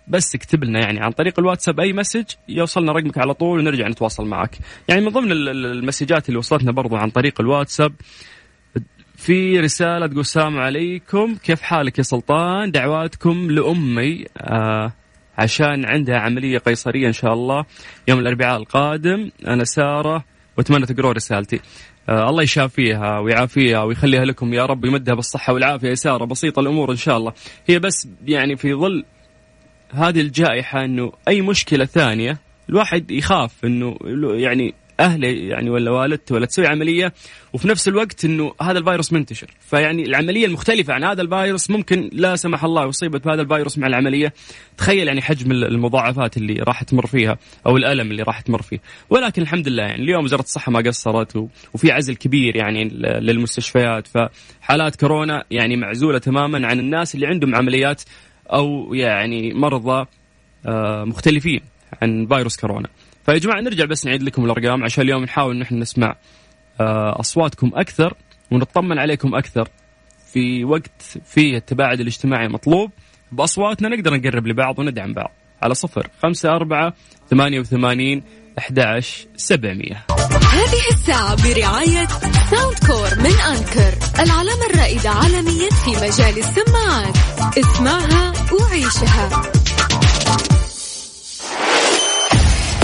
[0.08, 4.26] بس اكتب لنا يعني عن طريق الواتساب أي message يوصلنا رقمك على طول ونرجع نتواصل
[4.26, 4.58] معك.
[4.88, 7.94] يعني من ضمن المسجات اللي وصلتنا برضو عن طريق الواتساب
[9.16, 14.94] في رسالة تقول السلام عليكم كيف حالك يا سلطان؟ دعواتكم لأمي آه
[15.38, 17.66] عشان عندها عملية قيصرية إن شاء الله
[18.08, 19.32] يوم الأربعاء القادم.
[19.48, 20.24] أنا سارة
[20.58, 21.60] وأتمنى تقروا رسالتي.
[22.10, 26.26] آه الله يشافيها ويعافيها ويخليها لكم يا رب ويمدها بالصحة والعافية يا سارة.
[26.26, 27.34] بسيطة الأمور إن شاء الله.
[27.68, 29.06] هي بس يعني في ظل
[29.92, 32.38] هذه الجائحة إنه أي مشكلة ثانية
[32.70, 33.98] الواحد يخاف إنه
[34.34, 37.14] يعني أهله يعني ولا والدته ولا تسوي عملية
[37.54, 39.48] وفي نفس الوقت إنه هذا الفيروس منتشر.
[39.60, 44.34] فيعني العملية المختلفة عن هذا الفيروس ممكن لا سمح الله اصيبت بهذا الفيروس مع العملية.
[44.78, 48.80] تخيل يعني حجم المضاعفات اللي راح تمر فيها أو الألم اللي راح تمر فيه.
[49.10, 51.36] ولكن الحمد لله يعني اليوم وزارة الصحة ما قصرت
[51.74, 52.84] وفي عزل كبير يعني
[53.20, 54.08] للمستشفيات.
[54.08, 58.02] فحالات كورونا يعني معزولة تماما عن الناس اللي عندهم عمليات
[58.54, 60.06] أو يعني مرضى
[60.66, 61.62] آه، مختلفين
[62.02, 62.90] عن فيروس كورونا.
[63.26, 66.16] فيا جماعة نرجع بس نعيد لكم الأرقام عشان اليوم نحاول ان إحنا نسمع
[66.80, 68.14] آه، أصواتكم أكثر
[68.52, 69.70] ونطمن عليكم أكثر
[70.34, 72.92] في وقت فيه التباعد الاجتماعي مطلوب.
[73.32, 75.32] بأصواتنا نقدر نقرب لبعض وندعم بعض.
[75.62, 76.94] على صفر خمسة أربعة
[77.30, 78.24] ثمانية وثمانين
[78.58, 79.04] أحد
[79.38, 80.06] سبعمية.
[80.54, 82.08] هذه الساعة برعاية
[82.52, 87.18] Soundcore من Anker العلامة الرائدة عالميا في مجال السماعات.
[87.58, 89.30] اسمعها وعيشها.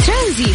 [0.05, 0.53] ترانزيت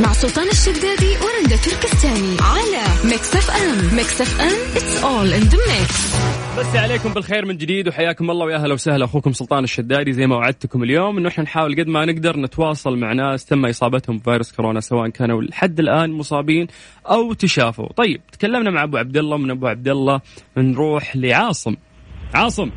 [0.00, 6.16] مع سلطان الشدادي ورندا تركستاني على Mix FM Mix FM it's all in the mix
[6.58, 10.36] بس عليكم بالخير من جديد وحياكم الله ويا أهلا وسهلا أخوكم سلطان الشدادي زي ما
[10.36, 11.18] وعدتكم اليوم.
[11.18, 15.42] إنه إحنا نحاول قد ما نقدر نتواصل مع ناس تم إصابتهم بفيروس كورونا سواء كانوا
[15.42, 16.66] لحد الآن مصابين
[17.06, 17.92] أو تشافوا.
[17.92, 19.36] طيب تكلمنا مع أبو عبد الله.
[19.36, 20.20] من أبو عبد الله
[20.56, 21.74] نروح لعاصم.
[22.34, 22.70] عاصم.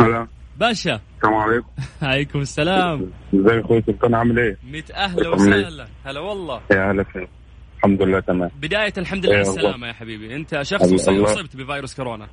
[0.00, 0.28] هلا.
[0.56, 1.00] باشا.
[1.18, 1.68] السلام عليكم.
[2.02, 3.10] عليكم السلام.
[3.34, 5.86] ازي أخوي سلطان؟ عامل إيه؟ ميت أهلا وسهلا.
[6.04, 6.60] هلا والله.
[6.70, 7.28] يا هلا فيك.
[7.76, 8.50] الحمد لله تمام.
[8.60, 9.86] بداية الحمد لله على السلامة.
[9.86, 10.36] يا حبيبي.
[10.36, 11.08] أنت شخص.
[11.08, 12.28] أصبت بفيروس كورونا.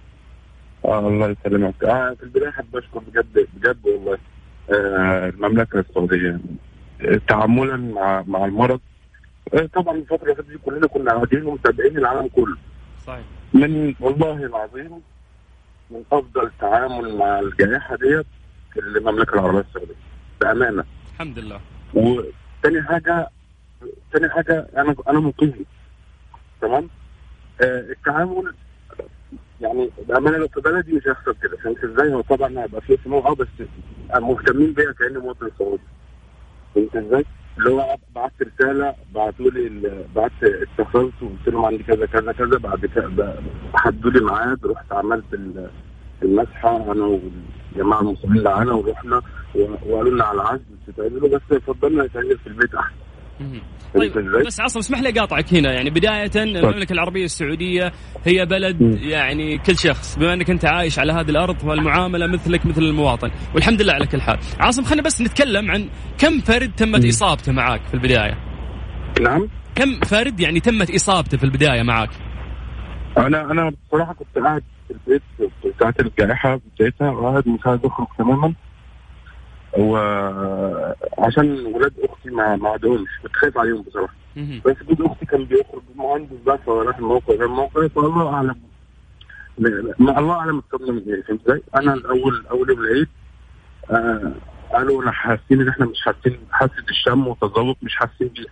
[0.85, 1.83] آه الله يسلمك.
[1.83, 4.17] آه في البداية احب أشكر بجد بجد والله
[4.73, 6.39] آه المملكة السعودية
[7.01, 8.79] آه، تعاملا مع مع المرض.
[9.53, 12.57] آه طبعا الفترة اللي فاتت كلنا كنا قاعدين ومتابعين العالم كله.
[13.07, 13.25] صحيح.
[13.53, 14.91] من والله العظيم
[15.91, 18.25] من أفضل تعامل مع الجائحه ديت
[18.77, 19.93] المملكه العربية السعودية.
[20.41, 20.83] بأمانة.
[21.13, 21.59] الحمد لله.
[21.93, 23.29] وتاني حاجة
[24.13, 25.65] تاني حاجة أنا أنا مقيم.
[26.61, 26.89] تمام؟
[27.61, 28.53] آه التعامل
[29.61, 31.57] يعني بأمانة لو في بلدي مش هيحصل كده.
[31.57, 33.47] فهمت إزاي؟ هو طبعا هيبقى فيه سموم آه بس
[34.15, 35.83] مهتمين بيا كأني مواطن سعودي.
[36.75, 37.25] فهمت إزاي؟
[37.57, 42.57] اللي هو بعت رسالة بعتوا لي بعت اتصلت وقلت لهم عندي كذا كذا كذا.
[42.57, 43.39] بعد كده ب-
[43.75, 45.69] حدوا لي ميعاد رحت عملت ال-
[46.23, 46.77] المسحة
[47.81, 49.21] المسلمين اللي معانا ورحنا
[49.55, 52.71] وقالوا لنا على العزل تتعملوا بس فضلنا نتعمل في البيت.
[53.93, 57.91] فهمت طيب؟ بس عاصم اسمح لي أقاطعك هنا يعني بداية المملكة العربية السعودية
[58.25, 58.81] هي بلد.
[59.01, 63.81] يعني كل شخص بما إنك أنت عايش على هذه الأرض والمعاملة مثلك مثل المواطن والحمد
[63.81, 64.38] لله على كل حال.
[64.59, 67.05] عاصم خلينا بس نتكلم عن كم فرد تمت.
[67.05, 68.38] إصابته معاك في البداية؟
[69.21, 72.09] نعم كم فرد يعني تمت إصابته في البداية معاك؟
[73.17, 78.53] أنا أنا بصراحة كنت قاعد البيت في ساعة الجائحة بدايتها وقاعد مش عايز أخرج تماما
[81.17, 84.61] وعشان ولاد أختي ما ما عندهمش كنت خايف عليهم بصراحة مهم.
[84.65, 88.55] بس جوز أختي كان بيخرج مهندس بقى فراح الموقع ده الموقع فالله أعلم
[89.99, 93.07] ما الله أعلم الصدمه من إيه فهمت إزاي؟ أنا الأول أول يوم العيد
[93.91, 94.31] آه
[94.73, 98.51] قالوا أنا حاسين إن إحنا مش حاسين حاسة الشم وتذوق مش حاسين بيها.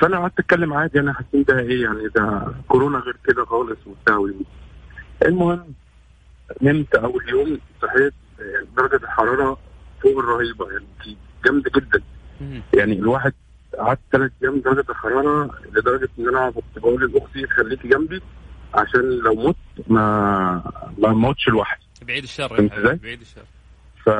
[0.00, 4.16] فأنا قعدت أتكلم عادي أنا حاسين ده إيه يعني ده كورونا غير كده خالص وبتاع.
[5.24, 5.74] المهم
[6.62, 9.58] نمت أول يوم صحيت يعني درجة الحرارة
[10.02, 12.02] فوق الرهيبة يعني جامدة جدا.
[12.74, 13.32] يعني الواحد
[13.78, 18.20] قعدت ثلاث أيام درجة الحرارة لدرجة إن أنا كنت بقول لأختي خليكي جنبي
[18.74, 19.56] عشان لو مت
[19.88, 20.62] ما
[20.98, 23.42] ما اموتش لوحدي بعيد الشر يا إزاي؟ بعيد الشر.
[24.04, 24.10] ف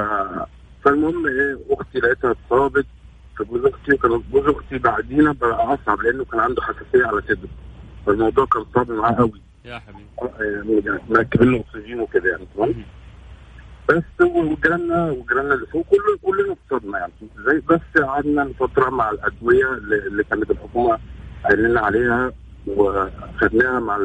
[0.85, 2.87] فالمهم إيه أختي لقيتها اتصابت
[3.39, 7.49] فجوز أختي كان جوز أختي بعدينا بقى أصعب لأنه كان عنده حساسية على صدره
[8.07, 10.99] فالموضوع كان صعب معاه قوي يا حبيبي.
[11.09, 12.75] مركبين له أكسجين وكده يعني تمام.
[13.88, 19.73] بس وجيراننا وجيراننا اللي فوق كل كلنا اتصابنا يعني إزاي بس قعدنا فترة مع الأدوية
[19.75, 20.99] اللي كانت الحكومة
[21.44, 22.33] قايلين عليها
[22.66, 23.99] وخدناها مع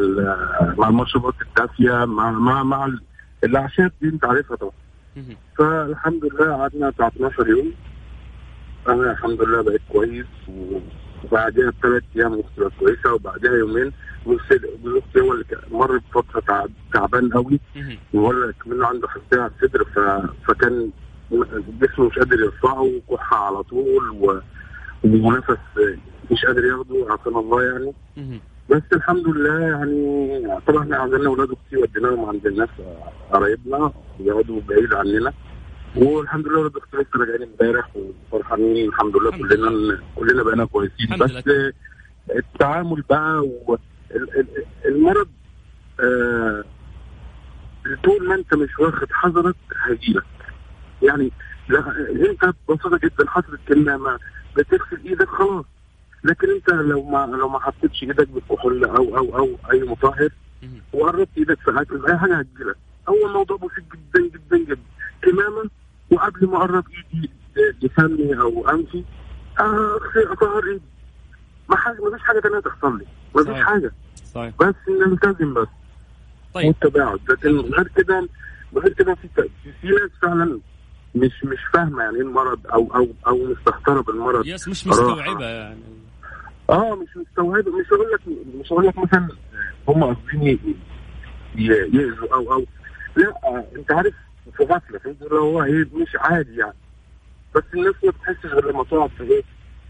[0.78, 3.02] مع المشروبات الدافية مع مع مع ال-
[3.44, 4.72] الأعشاب دي أنت عارفها طبعا.
[5.58, 7.74] فالحمد لله قعدنا بتاع 12 يوم
[8.88, 10.80] أنا الحمد لله بقيت كويس و-
[11.24, 13.92] وبعدها بثلاث أيام أختي بقت كويسة وبعدها يومين
[14.28, 14.40] جوز
[14.86, 17.60] أختي هو اللي مر بفترة تعب- تعبان قوي.
[18.14, 19.86] ولا كمان عنده حساسية على الصدر.
[20.48, 20.90] فكان
[21.82, 24.40] جسمه مش قادر يرفعه وكحة على طول و...
[25.04, 25.58] ونفس
[26.32, 27.94] مش قادر ياخده عافانا الله يعني.
[28.70, 32.70] بس الحمد لله يعني طبعا إحنا عندنا أولاد أختي وديناهم عند الناس
[33.32, 35.34] قرايبنا بيقعدوا بعيد عننا
[35.96, 41.18] والحمد لله أختي لسه راجعين امبارح وفرحانين الحمد لله كلنا كلنا بقينا كويسين.
[41.20, 41.32] بس
[42.36, 43.48] التعامل بقى
[44.86, 45.28] والمرض
[46.00, 46.64] آه
[48.04, 50.24] طول ما انت مش واخد حذرك هيجيلك.
[51.02, 51.32] يعني
[52.30, 54.20] انت ببساطة جدا حصلت كمامه
[54.58, 55.66] بتغسل إيدك خلاص.
[56.24, 60.30] لكن انت لو ما لو ما حطيتش إيدك بالكحول أو أو أو اي مطهر.
[60.94, 62.76] وقربت إيدك في اكل أي حاجة هتجيلك.
[63.10, 64.82] هو الموضوع بسيط جدا جدا جدا.
[65.22, 65.70] كمامه
[66.14, 66.84] وقبل ما أقرب
[67.14, 67.30] ايدي
[67.82, 69.04] لفمي أو أنفي
[69.60, 70.82] اطهر إيدي.
[71.70, 73.06] ما حاجة ما فيش حاجة ثانية تحصل لي.
[73.36, 73.64] ما فيش.
[73.64, 73.92] حاجة.
[74.26, 74.54] صحيح.
[74.60, 74.76] بس
[75.08, 75.68] نلتزم بس.
[76.54, 76.66] طيب.
[76.68, 77.20] والتباعد.
[77.30, 78.28] لكن غير كده
[78.76, 79.28] غير كده في
[79.82, 80.60] في ناس فعلا
[81.16, 84.46] مش مش فاهمة يعني إيه المرض أو أو أو مستهترة بالمرض.
[84.46, 85.80] يس مش مستوعبة يعني.
[86.70, 87.72] آه مش مستوعبة.
[87.80, 88.20] مش هقول لك
[88.62, 89.28] مش هقول لك مثلا
[89.88, 90.60] هم قاصدين
[91.56, 92.66] يأذوا أو أو
[93.16, 94.14] لا آه، أنت عارف
[94.58, 96.74] في غفله فهمت؟ اللي هو إيه مش عادي يعني.
[97.56, 99.42] بس الناس ما بتحسش غير لما تقعد في إيه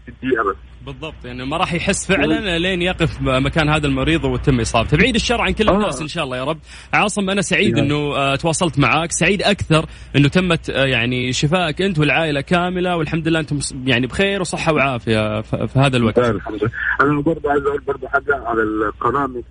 [0.08, 0.56] دقيقه بس.
[0.86, 4.96] بالضبط يعني ما راح يحس فعلا لين يقف مكان هذا المريض وتم إصابته.
[4.96, 5.72] بعيد الشر عن كل آه.
[5.72, 6.58] الناس إن شاء الله يا رب.
[6.92, 7.78] عاصم أنا سعيد.
[7.78, 9.12] إنه آه، تواصلت معاك.
[9.12, 9.86] سعيد أكثر
[10.16, 15.40] إنه تمت آه، يعني شفائك أنت والعائلة كاملة والحمد لله أنتم يعني بخير وصحة وعافية
[15.40, 16.18] في هذا الوقت.
[16.18, 16.70] الحمد لله.
[17.00, 19.48] أنا برضه عايز أقول برضه حاجة على القناة ميكس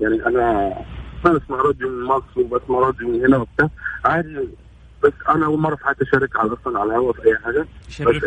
[0.00, 0.72] يعني أنا
[1.24, 3.68] بسمع راديو من مصر وبسمع راديو من هنا وبتاع.
[4.04, 4.48] عادي
[5.02, 7.66] بس أنا أول مرة في حياتي أشارك على أصلا على الهوا في أي حاجة.
[7.88, 8.22] بس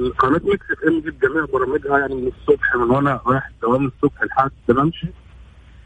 [0.00, 4.50] القناة Mix FM دي بجميع برامجها يعني من الصبح من وأنا رايح الدوام الصبح لحد
[4.68, 5.06] ما امشي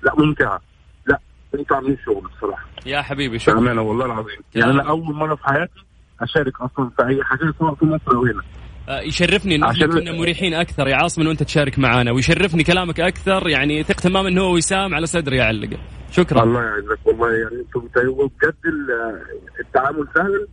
[0.03, 0.61] لا ممتعة.
[1.07, 1.21] لا
[1.55, 2.67] أنتوا عاملين شغل بصراحة.
[2.87, 3.55] يا حبيبي شكرا.
[3.55, 4.37] بأمانة والله العظيم.
[4.55, 5.81] يعني أنا أول مرة في حياتي
[6.21, 8.43] أشارك أصلا في أي حاجة سواء في مصر أو هنا.
[8.89, 10.89] آه، يشرفني إن إحنا كنا مريحين أكثر.
[10.89, 13.49] يا عاصم انه أنت تشارك معنا ويشرفني كلامك أكثر.
[13.49, 15.79] يعني ثق تماما انه هو وسام على صدري يعلقه
[16.11, 16.43] شكرا.
[16.43, 19.23] الله يعزك والله يعني أنتم بجد ال-
[19.61, 20.49] التعامل سهل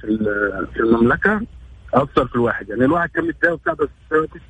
[0.00, 1.40] في ال- في المملكة
[1.94, 2.68] اثر في الواحد.
[2.68, 3.88] يعني الواحد كان متضايق وبتاع بس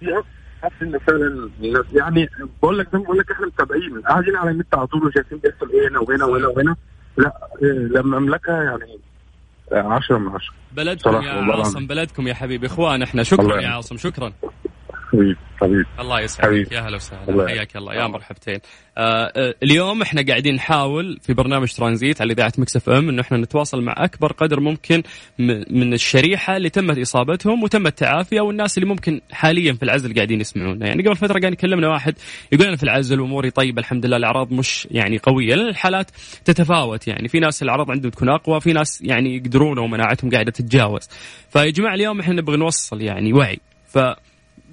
[0.01, 0.23] في
[0.63, 2.29] حاسس إن فعلا الناس يعني
[2.63, 4.01] بقول لك زي ما بقول لك إحنا متابعين.
[4.01, 6.77] قاعدين على النت على طول وشايفين بيحصل إيه هنا وهنا وهنا وهنا.
[7.17, 8.99] لا إيه، لما مملكه يعني
[9.73, 11.87] 10 من 10 بلدكم يا عاصم.
[11.87, 12.67] بلدكم يا حبيبي.
[12.67, 13.69] إخوان إحنا شكرا يا.
[13.69, 14.33] عاصم شكرا.
[15.13, 16.73] حبيبي حبيبي الله يسعدك.
[16.73, 17.49] يا هلا وسهلا.
[17.49, 17.95] حياك الله.
[17.95, 18.59] يا مرحبتين
[18.99, 23.39] آه آه اليوم إحنا قاعدين نحاول في برنامج ترانزيت على إذاعة Mix FM انه إحنا
[23.39, 25.03] نتواصل مع أكبر قدر ممكن
[25.71, 30.41] من الشريحة اللي تمت إصابتهم وتم التعافي أو الناس اللي ممكن حاليا في العزل قاعدين
[30.41, 30.87] يسمعونا.
[30.87, 32.15] يعني قبل فترة قاعد يكلمنا واحد
[32.53, 35.55] يقول أنا في العزل وأموري طيبة الحمد لله الأعراض مش يعني قوية.
[35.55, 36.11] لأن الحالات
[36.45, 37.29] تتفاوت يعني.
[37.29, 41.09] في ناس الأعراض عندهم تكون أقوى في ناس يعني يقدرون ومناعتهم قاعدة تتجاوز.
[41.51, 43.59] فيا جماعة اليوم إحنا نبغى نوصل يعني وعي.
[43.89, 43.99] ف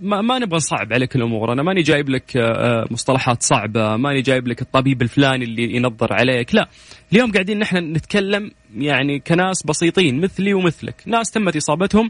[0.01, 1.53] ما, ما نبغى نصعب عليك الأمور.
[1.53, 6.55] أنا ماني جايب لك آه، مصطلحات صعبة ماني جايب لك الطبيب الفلاني اللي ينظر عليك.
[6.55, 6.69] لا
[7.13, 10.95] اليوم قاعدين نحن نتكلم يعني كناس بسيطين مثلي ومثلك.
[11.05, 12.09] ناس تمت إصابتهم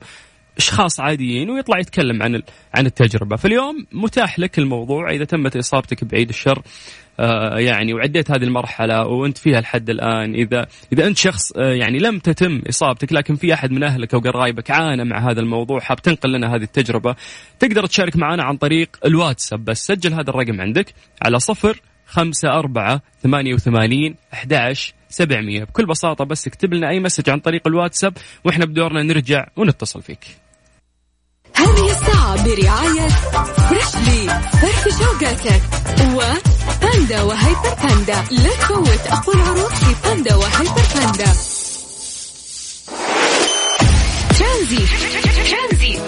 [0.57, 2.41] أشخاص عاديين ويطلع يتكلم عن
[2.73, 3.35] عن التجربة.
[3.35, 6.61] فاليوم متاح لك الموضوع إذا تمت إصابتك بعيد الشر
[7.19, 11.99] آه، يعني وعديت هذه المرحلة وأنت فيها لحد الآن اذا إذا أنت شخص آه، يعني
[11.99, 16.01] لم تتم إصابتك لكن في أحد من أهلك أو قرايبك عانى مع هذا الموضوع حاب
[16.01, 17.15] تنقل لنا هذه التجربة
[17.59, 19.87] تقدر تشارك معنا عن طريق الواتساب بس.
[19.87, 24.73] سجل هذا الرقم عندك على صفر خمسة أربعة ثمانية وثمانين أحد
[25.09, 25.63] سبعمية.
[25.63, 30.46] بكل بساطة بس اكتب لنا أي message عن طريق الواتساب وإحنا بدورنا نرجع ونتصل فيك.
[31.91, 33.07] الساعة برعاية
[33.69, 35.61] Freshly فرفش أوقاتك
[36.01, 39.07] وباندا وهيبر باندا لا تفوت.
[39.09, 41.33] أقوى العروض في باندا وهيبر باندا
[44.39, 44.85] ترانزيت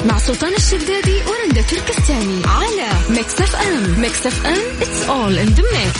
[0.06, 4.02] مع سلطان الشدادي ورندا تركستاني على Mix FM.
[4.02, 6.00] Mix FM it's all in the mix.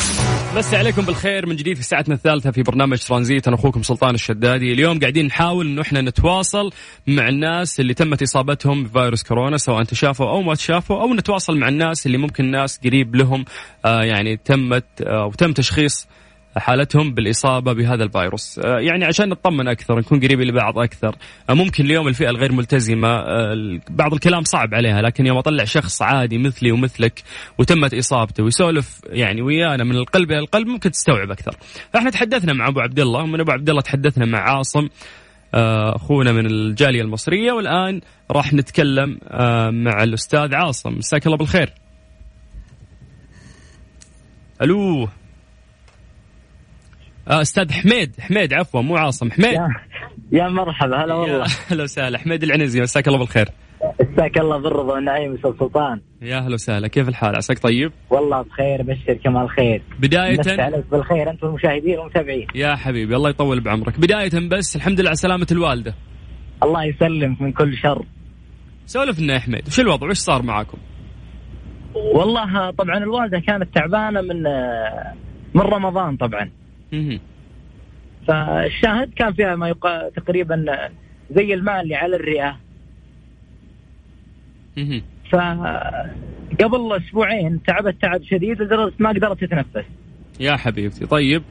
[0.58, 3.48] نمسي عليكم بالخير من جديد في ساعتنا الثالثة في برنامج ترانزيت.
[3.48, 4.74] أنا أخوكم سلطان الشدادي.
[4.74, 6.72] اليوم قاعدين نحاول أنه إحنا نتواصل
[7.08, 11.68] مع الناس اللي تمت إصابتهم بفيروس كورونا سواء تشافوا أو ما تشافوا أو نتواصل مع
[11.68, 13.46] الناس اللي ممكن ناس قريب لهم
[13.86, 16.08] آه يعني تمت آه أو تم تشخيص
[16.60, 18.60] حالتهم بالإصابة بهذا الفيروس.
[18.60, 21.16] آه، يعني عشان نطمن أكثر نكون قريبين لبعض أكثر
[21.50, 26.02] آه، ممكن اليوم الفئة الغير ملتزمة آه، بعض الكلام صعب عليها لكن يوم أطلع شخص
[26.02, 27.24] عادي مثلي ومثلك
[27.58, 31.56] وتمت إصابته ويسولف يعني ويانا من القلب إلى القلب ممكن تستوعب أكثر.
[31.94, 34.90] فإحنا تحدثنا مع أبو عبد الله ومن أبو عبد الله تحدثنا مع عاصم
[35.54, 38.02] أخونا من الجالية المصرية والآن
[38.32, 39.20] راح نتكلم
[39.72, 40.98] مع الأستاذ عاصم.
[40.98, 41.74] مساك الله بالخير.
[44.62, 45.10] آه،
[47.30, 49.54] أستاذ حميد حميد عفوا مو عاصم حميد.
[49.54, 49.70] يا
[50.32, 51.46] يا مرحبا هلا والله.
[51.72, 53.50] أهلا وسهلا حميد العنزي مساك الله بالخير.
[54.02, 56.02] مساك الله بالرضا والنعيم أستاذ سلطان.
[56.22, 59.82] يا أهلا وسهلا كيف الحال؟ عساك طيب؟ والله بخير بشر كمال خير.
[60.00, 62.48] بداية عليك بالخير أنتم المشاهدين والمتابعين.
[62.56, 64.00] يا حبيبي الله يطول بعمرك.
[64.00, 65.96] بداية بس الحمد لله على سلامة الوالدة.
[66.64, 68.06] الله يسلمك من كل شر.
[68.86, 70.78] سولف لنا يا حميد وش الوضع؟ وش صار معاكم؟
[72.14, 74.44] والله طبعا الوالدة كانت تعبانة من
[75.54, 76.52] من رمضان طبعا.
[78.28, 80.66] فالشاهد كان فيها ما يقال تقريبا
[81.32, 82.58] زي الماء اللي على الرئة.
[85.32, 89.86] فقبل أسبوعين تعبت تعب شديد لدرجة ما قدرت تتنفس.
[90.40, 91.44] يا حبيبتي طيب.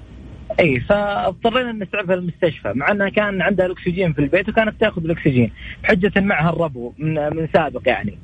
[0.61, 2.73] إي فاضطرينا نسعفها المستشفى.
[2.77, 5.53] مع إنها كان عندها الأكسجين في البيت وكانت تأخذ الأكسجين.
[5.83, 8.19] بحجه معها الربو من من سابق يعني.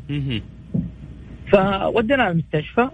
[1.52, 2.88] فوديناها المستشفى.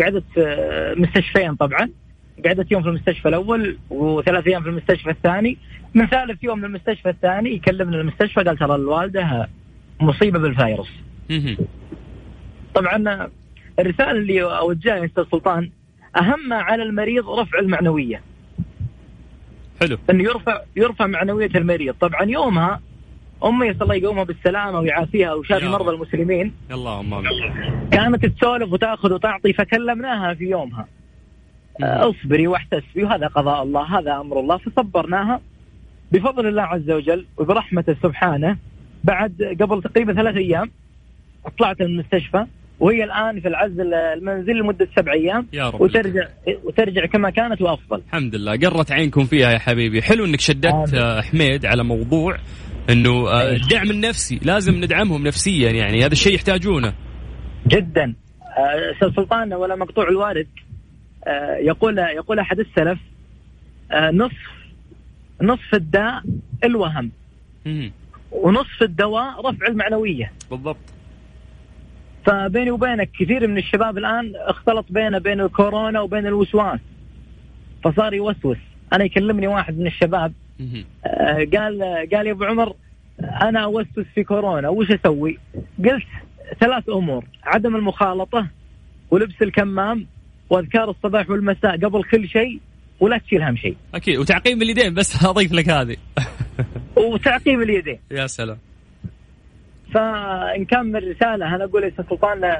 [0.00, 1.90] قعدت آه، مستشفيين طبعا.
[2.44, 5.58] قعدت يوم في المستشفى الأول وثلاث أيام في المستشفى الثاني.
[5.94, 9.48] من ثالث يوم من المستشفى الثاني يكلمنا المستشفى قال ترى الوالدة
[10.00, 10.90] مصيبة بالفيروس.
[12.74, 13.28] طبعا
[13.78, 15.70] الرسالة اللي أوجهها يا أستاذ سلطان
[16.16, 18.20] أهم على المريض رفع المعنوية.
[19.80, 19.98] حلو.
[20.10, 21.94] إنه يرفع يرفع معنوية المريض.
[21.94, 22.80] طبعا يومها
[23.44, 25.90] أمي صلى الله يقومها بالسلامة ويعافيها ويشافي يا مرضى.
[25.90, 26.52] المسلمين.
[26.70, 27.30] اللهم آمين.
[27.90, 30.88] كانت تسولف وتأخذ وتعطي فكلمناها في يومها.
[31.82, 34.58] أصبري واحتسبي وهذا قضاء الله هذا أمر الله.
[34.58, 35.40] فصبرناها
[36.12, 38.56] بفضل الله عز وجل وبرحمته سبحانه.
[39.04, 40.70] بعد قبل تقريبا ثلاث أيام
[41.58, 42.46] طلعت من المستشفى
[42.80, 45.46] وهي الآن في العزل المنزلي لمدة سبع أيام.
[45.52, 45.80] يا رب.
[45.80, 46.28] وترجع
[46.64, 48.02] وترجع كما كانت وأفضل.
[48.08, 48.52] الحمد لله.
[48.52, 50.02] قرت عينكم فيها يا حبيبي.
[50.02, 50.94] حلو إنك شددت.
[50.94, 52.36] آه، حميد على موضوع
[52.90, 53.52] إنه آه،.
[53.52, 56.04] الدعم النفسي لازم ندعمهم نفسيا يعني.
[56.04, 56.92] هذا الشيء يحتاجونه.
[57.66, 58.14] جدا.
[58.58, 60.46] آه، أستاذ سلطان ولا مقطوع الوارد؟
[61.60, 62.98] يقول يقول أحد السلف
[63.92, 64.56] آه، نصف
[65.42, 66.22] نصف الداء
[66.64, 67.10] الوهم.
[68.32, 70.76] ونصف الدواء رفع المعنوية بالضبط
[72.26, 76.80] فبيني وبينك كثير من الشباب الآن اختلط بينه بين الكورونا وبين الوسواس
[77.84, 78.56] فصار يوسوس
[78.92, 80.32] أنا يكلمني واحد من الشباب.
[81.06, 81.82] آه، قال
[82.14, 82.74] قال يا أبو عمر
[83.20, 85.38] أنا أوسوس في كورونا وش أسوي؟
[85.84, 86.06] قلت
[86.60, 88.46] ثلاث أمور عدم المخالطة
[89.10, 90.06] ولبس الكمام
[90.50, 92.60] واذكار الصباح والمساء قبل كل شيء
[93.00, 93.76] ولا تشيل هم شيء.
[93.94, 94.18] أكيد.
[94.18, 95.96] وتعقيم اليدين بس أضيف لك هذه.
[96.96, 97.98] وتعقيم اليدين.
[98.10, 98.58] يا سلام.
[99.94, 102.56] فإن كان من رسالة أنا أقول يا سلطان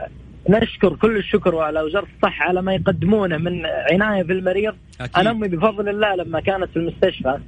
[0.49, 3.63] نشكر كل الشكر على وزارة الصحة على ما يقدمونه من
[3.93, 5.17] عناية بالمريض أكيد.
[5.17, 7.39] أنا أمي بفضل الله لما كانت في المستشفى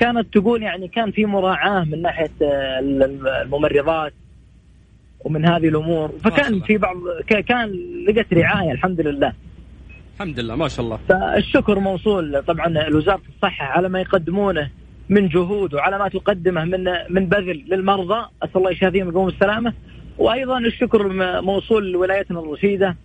[0.00, 2.78] كانت تقول يعني كان في مراعاة من ناحية آه،
[3.42, 4.12] الممرضات
[5.24, 6.08] ومن هذه الأمور.
[6.24, 6.60] فكان.
[6.60, 6.96] في بعض
[7.48, 7.72] كان
[8.08, 9.32] لقت رعاية الحمد لله.
[10.14, 10.98] الحمد لله ما شاء الله.
[11.08, 14.70] فالشكر موصول طبعا لوزارة الصحة على ما يقدمونه
[15.08, 18.26] من جهود وعلى ما تقدمه من من بذل للمرضى.
[18.42, 19.72] أسأل الله يشافيهم ويقوم بالسلامة.
[20.18, 21.08] وأيضا الشكر
[21.40, 22.96] موصول لولايتنا الرشيدة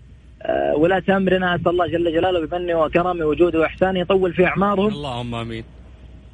[0.42, 1.56] آه، ولاة أمرنا.
[1.56, 4.88] أسأل الله جل جلاله بمنه وكرمه وجوده وإحسانه يطول في أعمارهم.
[4.88, 5.64] اللهم آمين.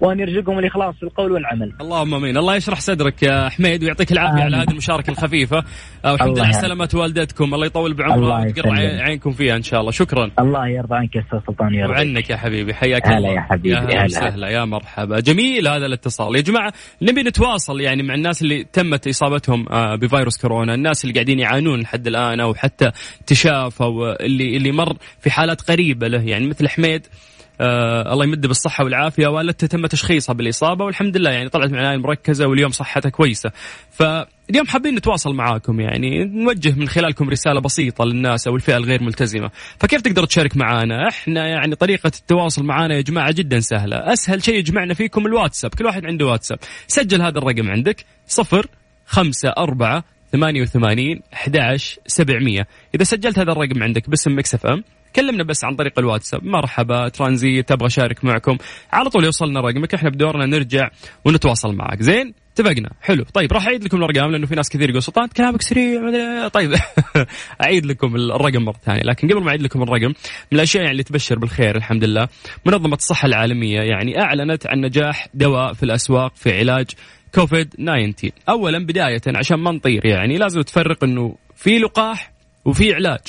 [0.04, 1.74] وأن يرزقهم الإخلاص في القول والعمل.
[1.82, 2.38] اللهم آمين.
[2.38, 4.44] الله يشرح صدرك يا حميد ويعطيك العافية آمين.
[4.44, 5.64] على هذه المشاركة الخفيفة.
[6.06, 6.46] آه، والحمد لله.
[6.46, 6.54] على.
[6.54, 7.54] سلامة والدتكم.
[7.54, 8.70] الله يطول بعمرها ويقر
[9.02, 9.92] عينكم فيها إن شاء الله.
[9.92, 10.32] شكرا.
[10.40, 11.90] الله يرضى عنك يا أستاذ سلطان يا رب.
[11.90, 12.74] وعنك يا حبيبي.
[12.74, 13.32] حياك هلا الله.
[13.34, 14.04] يا حبيبي، يا هلا هلا.
[14.06, 14.50] وسهلا.
[14.50, 15.20] يا مرحبا.
[15.20, 16.36] جميل هذا الاتصال.
[16.36, 20.74] يا جماعة نبي نتواصل يعني مع الناس اللي تمت إصابتهم آه، بفيروس كورونا.
[20.74, 22.92] الناس اللي قاعدين يعانون لحد الآن أو حتى
[23.28, 26.22] تشاف أو اللي اللي مر في حالات قريبة له.
[26.22, 27.08] يعني مثل حميد
[27.64, 31.96] آه الله يمده بالصحة والعافية والدته تم تشخيصها بالإصابة والحمد لله يعني طلعت من العناية
[31.96, 33.52] المركزة واليوم صحتها كويسة.
[33.92, 39.52] فاليوم حابين نتواصل معاكم يعني نوجه من خلالكم رسالة بسيطة للناس أو الفئة الغير ملتزمة.
[39.80, 44.14] فكيف تقدر تشارك معنا إحنا يعني طريقة التواصل معنا يا جماعة جدا سهلة.
[44.14, 46.60] أسهل شيء يجمعنا فيكم الواتساب كل واحد عنده واتساب.
[46.88, 48.68] سجل هذا الرقم عندك صفر
[49.06, 52.68] خمسة أربعة ثمانية وثمانين أحد سبعمية.
[52.96, 54.84] إذا سجلت هذا الرقم عندك باسم Mix FM
[55.16, 56.44] كلمنا بس عن طريق الواتساب.
[56.44, 58.58] مرحبا ترانزيت أبغى أشارك معكم.
[58.94, 60.90] على طول يوصلنا رقمك إحنا بدورنا نرجع
[61.26, 62.02] ونتواصل معك.
[62.02, 62.90] زين اتفقنا.
[63.02, 63.26] حلو.
[63.34, 66.48] طيب راح أعيد لكم الأرقام لأنه في ناس كثير يقول سلطان كلامك سريع.
[66.48, 66.74] طيب
[67.64, 69.02] أعيد لكم الرقم مرة ثانية.
[69.04, 70.14] لكن قبل ما أعيد لكم الرقم
[70.52, 72.28] من الأشياء يعني اللي تبشر بالخير الحمد لله
[72.66, 76.88] منظمة الصحة العالمية يعني أعلنت عن نجاح دواء في الأسواق في علاج
[77.36, 82.34] كوفيد 19 اولا بداية عشان ما نطير يعني لازم تفرق إنه في لقاح
[82.66, 83.20] وفي علاج.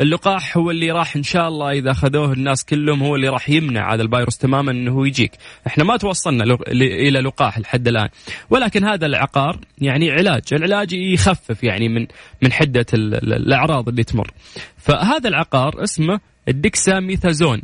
[0.00, 3.94] اللقاح هو اللي راح إن شاء الله إذا أخذوه الناس كلهم هو اللي راح يمنع
[3.94, 5.32] هذا الفيروس تماما إنه هو يجيك،
[5.66, 8.08] إحنا ما توصلنا إلى لقاح لحد الآن،
[8.50, 12.06] ولكن هذا العقار يعني علاج، العلاج يخفف يعني من
[12.42, 14.30] من حدة ال- ال- الأعراض اللي تمر.
[14.76, 17.62] فهذا العقار اسمه الدكساميثازون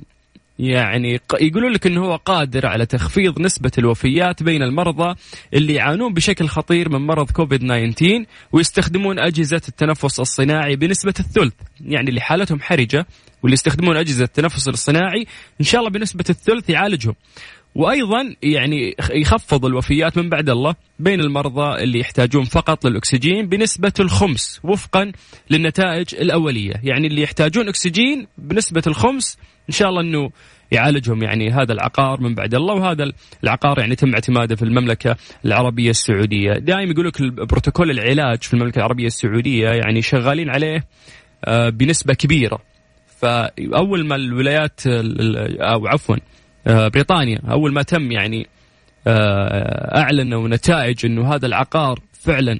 [0.58, 5.14] يعني يقولون لك إنه هو قادر على تخفيض نسبة الوفيات بين المرضى
[5.54, 11.54] اللي يعانون بشكل خطير من مرض كوفيد 19 ويستخدمون أجهزة التنفس الصناعي بنسبة الثلث.
[11.80, 13.06] يعني اللي حالتهم حرجة
[13.42, 15.26] واللي يستخدمون أجهزة التنفس الصناعي
[15.60, 17.14] إن شاء الله بنسبة الثلث يعالجهم.
[17.76, 24.60] وأيضا يعني يخفض الوفيات من بعد الله بين المرضى اللي يحتاجون فقط للأكسجين بنسبة الخمس
[24.64, 25.12] وفقا
[25.50, 30.30] للنتائج الأولية، يعني اللي يحتاجون أكسجين بنسبة الخمس إن شاء الله إنه
[30.72, 31.22] يعالجهم.
[31.22, 33.12] يعني هذا العقار من بعد الله وهذا
[33.44, 38.78] العقار يعني تم اعتماده في المملكة العربية السعودية، دائما يقول لك بروتوكول العلاج في المملكة
[38.78, 40.84] العربية السعودية يعني شغالين عليه
[41.44, 42.58] آه، بنسبة كبيرة.
[43.20, 46.16] فأول ما الولايات ال- أو عفوا
[46.66, 47.38] بريطانيا.
[47.50, 48.46] أول ما تم يعني
[49.06, 52.58] آه، أعلنوا نتائج إنه هذا العقار فعلا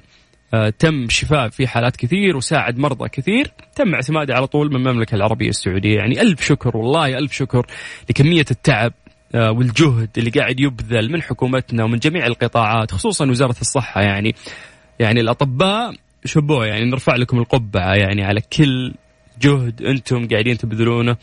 [0.53, 3.51] آه، تم شفاء في حالات كثير وساعد مرضى كثير.
[3.75, 5.95] تم اعتماده على طول من المملكة العربية السعودية.
[5.95, 7.65] يعني ألف شكر والله ألف شكر
[8.09, 8.93] لكمية التعب
[9.35, 14.01] آه، والجهد اللي قاعد يبذل من حكومتنا ومن جميع القطاعات خصوصا وزارة الصحة.
[14.01, 14.35] يعني
[14.99, 15.93] يعني الأطباء
[16.25, 18.93] شبوه يعني نرفع لكم القبعة يعني على كل
[19.41, 21.17] جهد أنتم قاعدين تبذلونه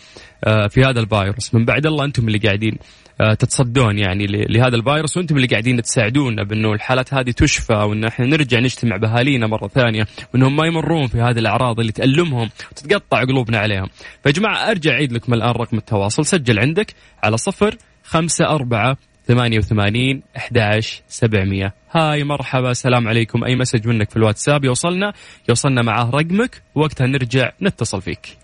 [0.45, 2.79] آه، في هذا الفيروس من بعد الله أنتم اللي قاعدين
[3.21, 8.27] آه، تتصدون يعني لهذا الفيروس وأنتم اللي قاعدين تساعدونا بأنه الحالات هذه تشفى وأن إحنا
[8.27, 13.59] نرجع نجتمع بأهالينا مرة ثانية وأنهم ما يمرون في هذه الأعراض اللي تألمهم وتتقطع قلوبنا
[13.59, 13.87] عليهم.
[14.23, 18.97] فيا جماعة أرجع أعيد لكم الآن رقم التواصل سجل عندك على صفر خمسة أربعة
[19.29, 21.75] ثمانية وثمانين أحداش سبعمية.
[21.91, 23.45] hi مرحبا سلام عليكم.
[23.45, 25.13] أي message منك في الواتساب؟ يوصلنا.
[25.49, 26.63] يوصلنا معاه رقمك.
[26.75, 28.39] وقتها نرجع نتصل فيك.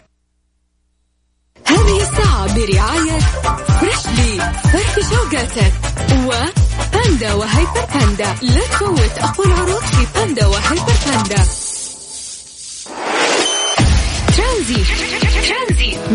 [1.66, 3.18] هذه الساعة برعاية
[3.80, 5.72] Freshly فرفش أوقاتك.
[6.26, 6.30] و
[6.92, 9.18] باندا وهيبر باندا لا تفوت.
[9.18, 11.44] أقوى العروض في باندا وهيبر باندا
[14.36, 14.84] ترانزيت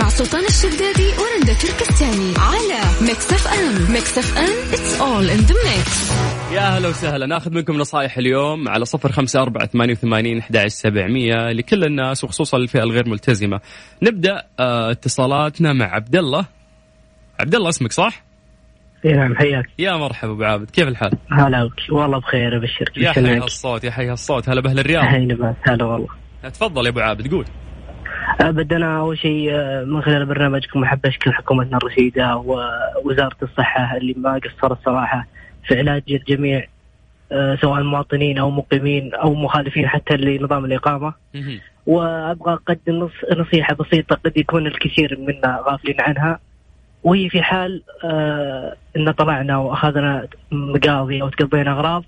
[0.02, 2.34] مع سلطان الشدادي ورندا تركستاني.
[2.38, 6.12] على Mix FM Mix FM it's all in the mix
[6.54, 7.26] يا هلا وسهلا.
[7.26, 12.58] ناخذ منكم نصائح اليوم على صفر خمسة أربعة ثمانية وثمانين أحد سبعمية لكل الناس وخصوصا
[12.58, 13.60] الفئة الغير ملتزمة.
[14.04, 16.46] نبدأ آه اتصالاتنا مع عبد الله
[17.40, 18.24] عبد الله اسمك صح؟
[19.06, 19.66] اي نعم حياك.
[19.80, 20.70] يا مرحبا أبو عابد.
[20.70, 21.92] كيف الحال؟ هلا بك.
[21.92, 22.98] والله بخير أبشرك.
[22.98, 24.50] يا حي الصوت يا حي الصوت.
[24.50, 25.04] هلا بأهل الرياض.
[25.68, 26.08] هلا والله.
[26.44, 27.46] تفضل يا أبو عابد قول.
[28.40, 34.14] ابدا أنا أول شيء آه، من خلال برنامجكم احب اشكر حكومتنا الرشيدة ووزاره الصحة اللي
[34.18, 35.28] ما قصرت صراحة
[35.68, 36.68] في علاج الجميع
[37.32, 41.14] آه، سواء مواطنين أو مقيمين أو مخالفين حتى لنظام الإقامة.
[41.86, 46.40] وأبغى أقدم نصيحة بسيطة قد يكون الكثير منا غافلين عنها.
[47.04, 52.04] وهي في حال آه إن طلعنا وأخذنا مقاضي أو تقضينا أغراض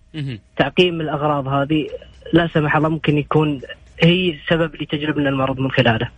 [0.57, 1.88] تعقيم الأغراض هذه
[2.34, 3.61] لا سمح الله ممكن يكون
[4.04, 6.10] هي السبب اللي تجلبنا المرض من خلاله.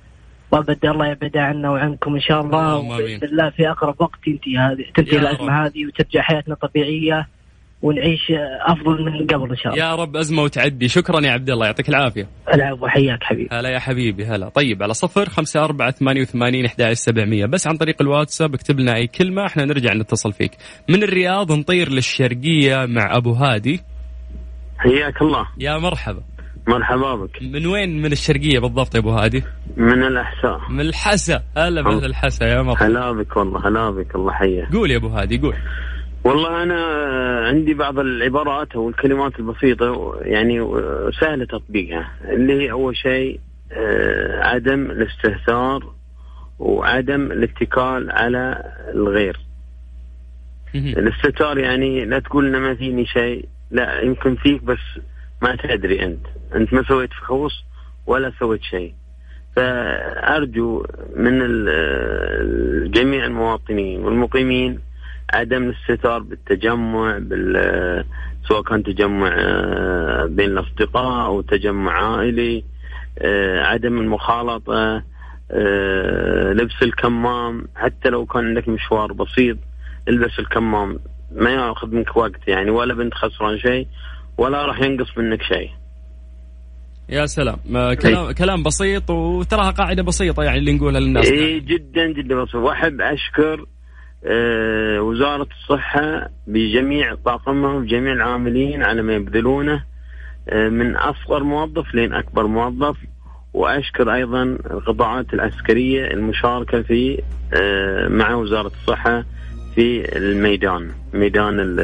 [0.51, 2.97] وابد الله يبعد عنا وعنكم إن شاء الله.
[2.97, 7.27] باذن الله في أقرب وقت تنتهي هذه تنتهي الأزمة هذه وترجع حياتنا طبيعية
[7.81, 9.85] ونعيش أفضل من قبل إن شاء الله.
[9.85, 10.87] يا رب أزمة وتعدي.
[10.87, 11.65] شكرا يا عبد الله.
[11.65, 12.27] يعطيك العافية.
[12.53, 13.49] العفو حياك حبيبي.
[13.51, 14.49] هلا يا حبيبي هلا.
[14.49, 17.45] طيب على صفر خمسة أربعة ثمانية وثمانين أحد سبعمية.
[17.45, 20.51] بس عن طريق الواتساب اكتب لنا أي كلمة إحنا نرجع نتصل فيك.
[20.89, 23.81] من الرياض نطير للشرقية مع أبو هادي.
[24.77, 25.47] حياك الله.
[25.57, 26.21] يا مرحبا.
[26.69, 27.41] مرحبا بك.
[27.41, 29.43] من وين من الشرقية بالضبط يا أبو هادي؟
[29.77, 30.61] من الأحساء.
[30.69, 31.43] من الحسا.
[31.57, 35.07] هلا باهل الحسا يا مرحبا هلا بك والله هلا بك الله حياك قول يا أبو
[35.07, 35.55] هادي قول.
[36.23, 36.79] والله أنا
[37.47, 40.59] عندي بعض العبارات أو الكلمات البسيطة يعني
[41.21, 43.39] سهلة تطبيقها اللي هي أول شيء
[43.71, 45.93] آه، عدم الاستهتار
[46.59, 48.63] وعدم الاتكال على
[48.93, 49.39] الغير.
[50.75, 54.77] الاستهتار يعني لا تقول ما فيني شيء لا يمكن فيك بس
[55.41, 56.25] ما تدري أنت.
[56.55, 57.63] أنت ما سويت فحوص
[58.05, 58.93] ولا سويت شيء.
[59.55, 60.85] فأرجو
[61.15, 61.39] من
[62.91, 64.79] جميع المواطنين والمقيمين
[65.33, 68.05] عدم الاستتار بالتجمع بال
[68.49, 72.63] سواء كان تجمع آه، بين الأصدقاء أو تجمع عائلي
[73.19, 75.03] آه، عدم المخالطة
[75.51, 79.57] آه، لبس الكمام حتى لو كان عندك مشوار بسيط
[80.07, 80.99] البس الكمام.
[81.31, 83.87] ما ياخذ منك وقت يعني ولا بنت خسران شيء
[84.39, 85.69] ولا راح ينقص منك شيء.
[87.09, 87.57] يا سلام.
[87.95, 88.31] كلام إيه.
[88.33, 92.55] كلام بسيط وتراها قاعدة بسيطة يعني اللي نقولها للناس اي جدا جدا بسيط.
[92.55, 93.65] وأحب أشكر
[94.25, 99.83] آه وزارة الصحة بجميع طاقمها وجميع العاملين على ما يبذلونه
[100.49, 102.97] آه من أصغر موظف لين أكبر موظف.
[103.53, 107.21] وأشكر أيضا القطاعات العسكرية المشاركة في
[107.53, 109.25] آه مع وزارة الصحة
[109.75, 110.91] في الميدان.
[111.13, 111.77] ميدان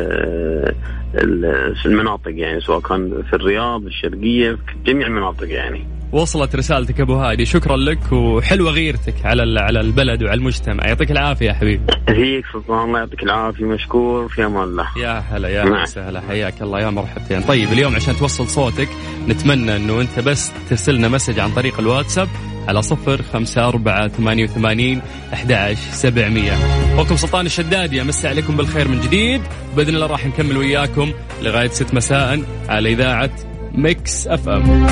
[1.85, 5.87] المناطق يعني سواء كان في الرياض الشرقية في جميع المناطق يعني.
[6.11, 7.45] وصلت رسالتك أبو هادي.
[7.45, 10.87] شكرا لك وحلوة غيرتك على على البلد وعلى المجتمع.
[10.87, 11.83] يعطيك العافية يا حبيبي.
[12.07, 13.65] فيك سلطان الله يعطيك العافية.
[13.65, 14.87] مشكور في أمان الله.
[14.97, 16.21] يا هلا يا هلا وسهلا.
[16.21, 16.79] حياك الله.
[16.79, 17.41] يا مرحبتين.
[17.41, 18.89] طيب اليوم عشان توصل صوتك
[19.27, 22.27] نتمنى إنه أنت بس ترسلنا message عن طريق الواتساب
[22.67, 25.01] على صفر خمسة أربعة ثمانية وثمانين
[25.33, 26.53] أحد سبعمية.
[26.93, 29.41] أخوكم سلطان الشدادي أمسي عليكم بالخير من جديد.
[29.75, 33.31] بإذن الله راح نكمل وياكم لغاية ست مساء على إذاعة
[33.71, 34.87] Mix FM.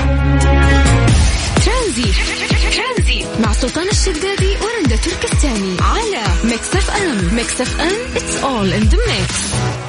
[1.65, 2.11] ترانزيت
[3.39, 7.35] مع سلطان الشدادي ورندا تركستاني على Mix FM.
[7.35, 9.82] Mix FM It's all in the mix.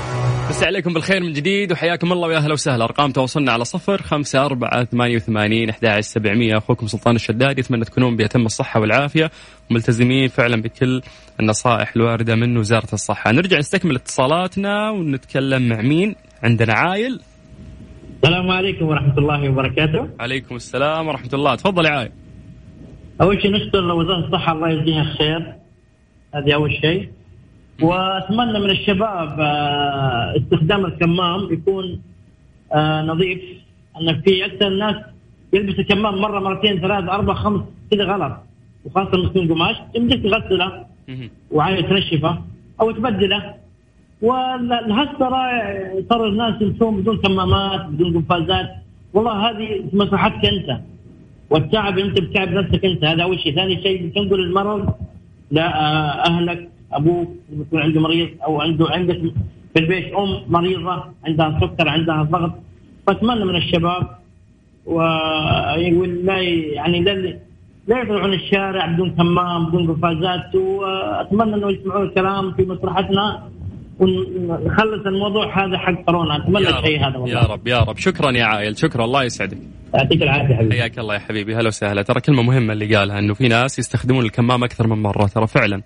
[0.54, 2.84] بس عليكم بالخير من جديد وحياكم الله ويا أهلا وسهلا.
[2.84, 6.58] أرقام تواصلنا على صفر خمسة أربعة ثمانية وثمانين أحد سبعمية.
[6.58, 9.30] أخوكم سلطان الشدادي أتمنى تكونون بأتم الصحة والعافية
[9.70, 11.02] وملتزمين فعلا بكل
[11.40, 13.32] النصائح الواردة من وزارة الصحة.
[13.32, 17.20] نرجع نستكمل اتصالاتنا ونتكلم مع مين؟ عندنا عايل.
[18.16, 20.08] السلام عليكم ورحمة الله وبركاته.
[20.20, 21.54] عليكم السلام ورحمة الله.
[21.54, 22.10] تفضل يا عايل.
[23.20, 25.54] أول شيء نشكر وزارة الصحة الله يجزيها خير.
[26.34, 27.08] هذه أول شيء.
[27.82, 32.00] وأتمنى من الشباب آه، استخدام الكمام يكون
[32.74, 33.40] آه، نظيف
[34.00, 34.96] ان في أكثر الناس
[35.52, 37.60] يلبس الكمام مرة مرتين ثلاث أربع خمس
[37.90, 38.32] كذا غلط.
[38.84, 40.86] وخاصة لما تكون قماش يمديك تغسله.
[41.50, 42.38] وعليه تنشفه
[42.80, 43.54] أو تبدله.
[44.22, 45.44] والهسه ترى
[46.10, 48.70] ترى الناس يمشون بدون كمامات بدون قفازات.
[49.14, 50.80] والله هذه مصلحتك أنت.
[51.50, 53.04] والتعب أنت بتعب نفسك أنت.
[53.04, 54.94] هذا أول شيء، ثاني شيء بتنقل المرض؟
[55.50, 59.20] لاهلك أبوك يكون عنده مريض أو عنده عندك
[59.74, 62.52] في البيت أم مريضة عندها سكر عندها ضغط
[63.06, 64.18] فأتمنى من الشباب
[64.86, 66.40] ولا
[66.74, 67.38] يعني لا
[67.88, 73.48] لا يطلعون الشارع بدون كمام بدون قفازات وأتمنى انه يسمعون الكلام في مصلحتنا
[73.98, 76.36] ونخلص الموضوع هذا حق كورونا.
[76.36, 77.40] أتمنى الشيء هذا والله.
[77.40, 77.98] يا رب يا رب.
[77.98, 79.04] شكرا يا عائل شكرا.
[79.04, 79.58] الله يسعدك.
[79.94, 80.74] يعطيك العافية حبيبي.
[80.74, 81.54] حياك الله يا حبيبي.
[81.54, 82.02] هلا وسهلا.
[82.02, 85.82] ترى كلمة مهمة اللي قالها إنه في ناس يستخدمون الكمام أكثر من مرة ترى فعلا.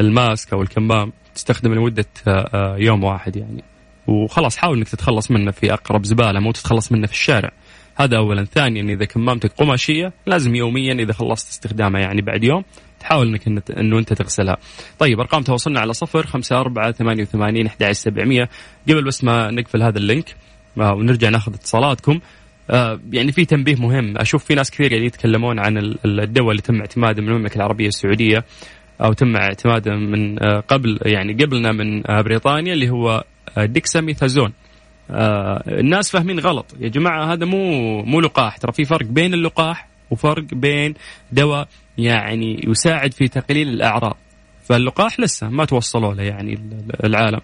[0.00, 3.64] الماسك أو الكمام تستخدم لمدة آه، آه، يوم واحد يعني.
[4.06, 7.50] وخلاص حاول إنك تتخلص منه في أقرب زبالة مو تتخلص منه في الشارع.
[7.96, 8.44] هذا اولا.
[8.44, 12.64] ثانيا إذا كمامتك قماشية لازم يوميا إذا خلصت استخدامها يعني بعد يوم
[13.00, 14.56] تحاول إنك إنه أنت تغسلها.
[14.98, 18.48] طيب أرقام تواصلنا على صفر خمسة أربعة ثمانية وثمانين أحد سبعمية.
[18.88, 20.36] قبل بس ما نقفل هذا اللينك
[20.80, 22.20] آه، ونرجع ناخذ اتصالاتكم
[23.12, 24.18] يعني في تنبيه مهم.
[24.18, 27.88] أشوف في ناس كثير قاعدين يتكلمون عن ال- الدواء اللي تم اعتماده من المملكة العربية
[27.88, 28.44] السعودية.
[29.00, 33.24] أو تم اعتماده من آه، قبل يعني قبلنا من آه، بريطانيا اللي هو
[33.58, 34.52] آه، ديكساميثازون.
[35.68, 36.66] الناس فاهمين غلط.
[36.80, 38.56] يا جماعة هذا مو مو لقاح.
[38.56, 40.94] ترى في فرق بين اللقاح وفرق بين
[41.32, 41.68] دواء
[41.98, 44.16] يعني يساعد في تقليل الأعراض.
[44.64, 47.40] فاللقاح لسه ما توصلوا له يعني ال- العالم.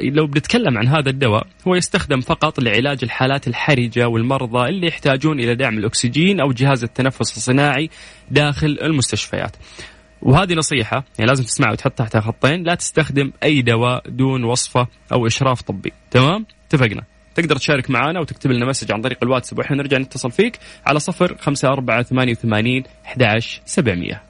[0.00, 5.54] لو بنتكلم عن هذا الدواء هو يستخدم فقط لعلاج الحالات الحرجة والمرضى اللي يحتاجون إلى
[5.54, 7.90] دعم الأكسجين أو جهاز التنفس الصناعي
[8.30, 9.56] داخل المستشفيات.
[10.22, 15.26] وهذه نصيحة يعني لازم تسمعها وتحط تحتها خطين لا تستخدم أي دواء دون وصفة أو
[15.26, 15.92] إشراف طبي.
[16.10, 17.02] تمام؟ اتفقنا.
[17.34, 21.36] تقدر تشارك معنا وتكتب لنا مسج عن طريق الواتساب وإحنا نرجع نتصل فيك على صفر
[21.40, 24.22] خمسة أربعة ثمانية وثمانين أحد سبعمية.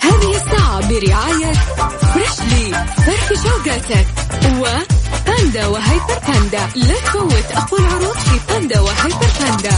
[0.00, 1.52] هذه الساعة برعاية
[2.12, 4.06] Freshly فرفش أوقاتك.
[4.46, 6.68] وباندا وهيبر باندا.
[6.76, 7.52] لا تفوت.
[7.52, 9.76] أقوى العروض في باندا وهيبر باندا.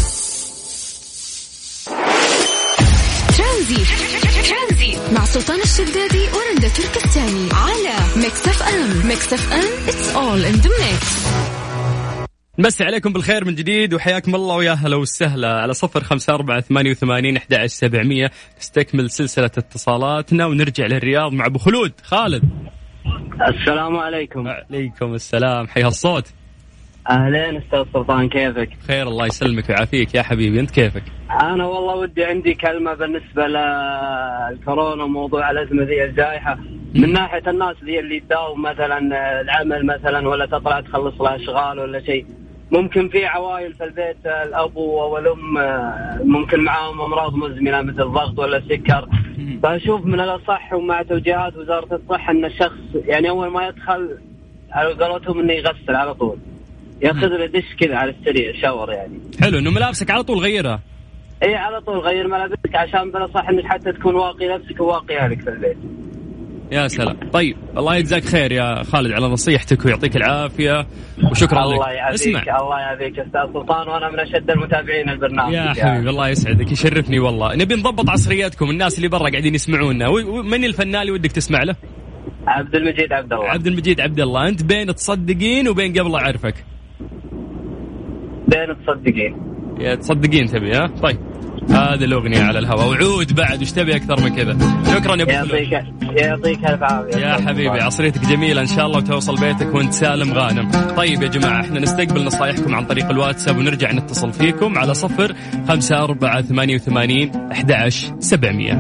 [3.37, 4.22] ترانزيت.
[4.83, 9.09] ترانزيت مع سلطان الشدادي ورندا تركستاني على Mix FM.
[9.09, 11.27] Mix FM it's all in the mix
[12.59, 15.61] نمسي عليكم بالخير من جديد وحياكم الله ويا هلا وسهلا.
[15.61, 18.30] على صفر خمسة أربعة ثمانية وثمانين أحد سبعمية.
[18.59, 21.93] نستكمل سلسلة اتصالاتنا ونرجع للرياض مع أبو خلود.
[22.03, 22.43] خالد.
[23.49, 24.49] السلام عليكم.
[24.49, 25.68] عليكم السلام.
[25.68, 26.26] حي الصوت.
[27.11, 30.15] أهلين أستاذ سلطان كيفك؟ خير الله يسلمك ويعافيك.
[30.15, 36.59] يا حبيبي أنت كيفك؟ أنا والله ودي عندي كلمة بالنسبة للكورونا وموضوع الأزمة ذي الجائحة.
[36.95, 38.99] من ناحية الناس ذي اللي تداوم مثلا
[39.41, 42.27] العمل مثلا ولا تطلع تخلص لها أشغال ولا شيء.
[42.73, 45.55] ممكن في عوائل في البيت الابو أو الام
[46.29, 49.09] ممكن معاهم أمراض مزمنة مثل الضغط ولا السكر.
[49.63, 54.19] فأشوف من الأصح ومع توجيهات وزارة الصحة إن الشخص يعني أول ما يدخل
[54.73, 56.39] على قولتهم إنه يغسل على طول.
[57.03, 59.20] ياخذ له دش كذا على السريع شاور يعني.
[59.40, 60.80] حلو إنه ملابسك على طول غيرها
[61.43, 65.51] إي على طول غير ملابسك عشان بالأصح إنك حتى تكون واقي نفسك وواقي أهلك في
[65.51, 65.76] البيت.
[66.72, 67.16] يا سلام.
[67.32, 70.86] طيب الله يجزاك خير يا خالد على نصيحتك ويعطيك العافية
[71.30, 72.61] وشكرا الله لك يعافيك اسمع.
[72.61, 77.57] الله يعافيك أستاذ سلطان وأنا من أشد المتابعين البرنامج يا حبيبي الله يسعدك يشرفني والله.
[77.57, 80.11] نبي نضبط عصرياتكم الناس اللي برا قاعدين يسمعونا.
[80.43, 81.76] من الفنان اللي ودك تسمع له؟
[82.47, 83.49] عبد المجيد عبد الله.
[83.49, 84.49] عبد المجيد عبد الله.
[84.49, 86.55] أنت بين تصدقين وبين قبل أعرفك.
[88.53, 89.37] بين تصدقين
[89.81, 91.19] يا تصدقين تبي ها؟ طيب.
[91.71, 92.89] هذه الأغنية على الهواء.
[92.89, 94.57] وعود بعد وش تبي أكثر من كذا؟
[94.95, 95.73] شكرا يا أبو يعطيك
[96.03, 97.81] يعطيك الف عافيه يا حبيبي.
[97.81, 100.71] عصريتك جميلة إن شاء الله وتوصل بيتك وأنت سالم غانم.
[100.97, 105.35] طيب يا جماعة إحنا نستقبل نصايحكم عن طريق الواتساب ونرجع نتصل فيكم على صفر
[105.69, 107.89] خمسة أربعة ثمانية وثمانين أحد
[108.19, 108.73] سبعمية.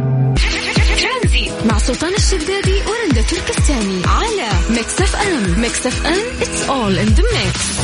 [1.02, 5.60] ترانزيت مع سلطان الشدادي ورندا تركستاني على Mix FM.
[5.60, 7.80] Mix FM it's all in the mix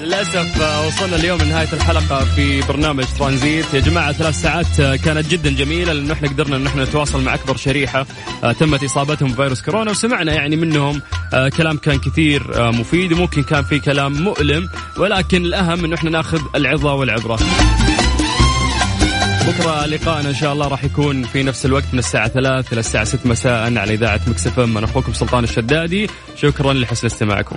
[0.00, 3.74] للأسف آه، وصلنا اليوم لنهاية الحلقة في برنامج ترانزيت.
[3.74, 7.56] يا جماعة ثلاث ساعات كانت جدا جميلة لأنه إحنا قدرنا أن إحنا نتواصل مع أكبر
[7.56, 8.06] شريحة
[8.44, 11.00] آه، تمت إصابتهم بفيروس كورونا وسمعنا يعني منهم
[11.34, 14.68] آه، كلام كان كثير آه، مفيد وممكن كان في كلام مؤلم
[14.98, 17.38] ولكن الأهم أنه إحنا نأخذ العظة والعبرة.
[19.46, 23.04] بكرة لقائنا إن شاء الله راح يكون في نفس الوقت من الساعة 3 إلى الساعة
[23.04, 26.06] 6 مساء على إذاعة مكسفم أنا أخوكم سلطان الشدادي.
[26.36, 27.56] شكرا لحسن استماعكم.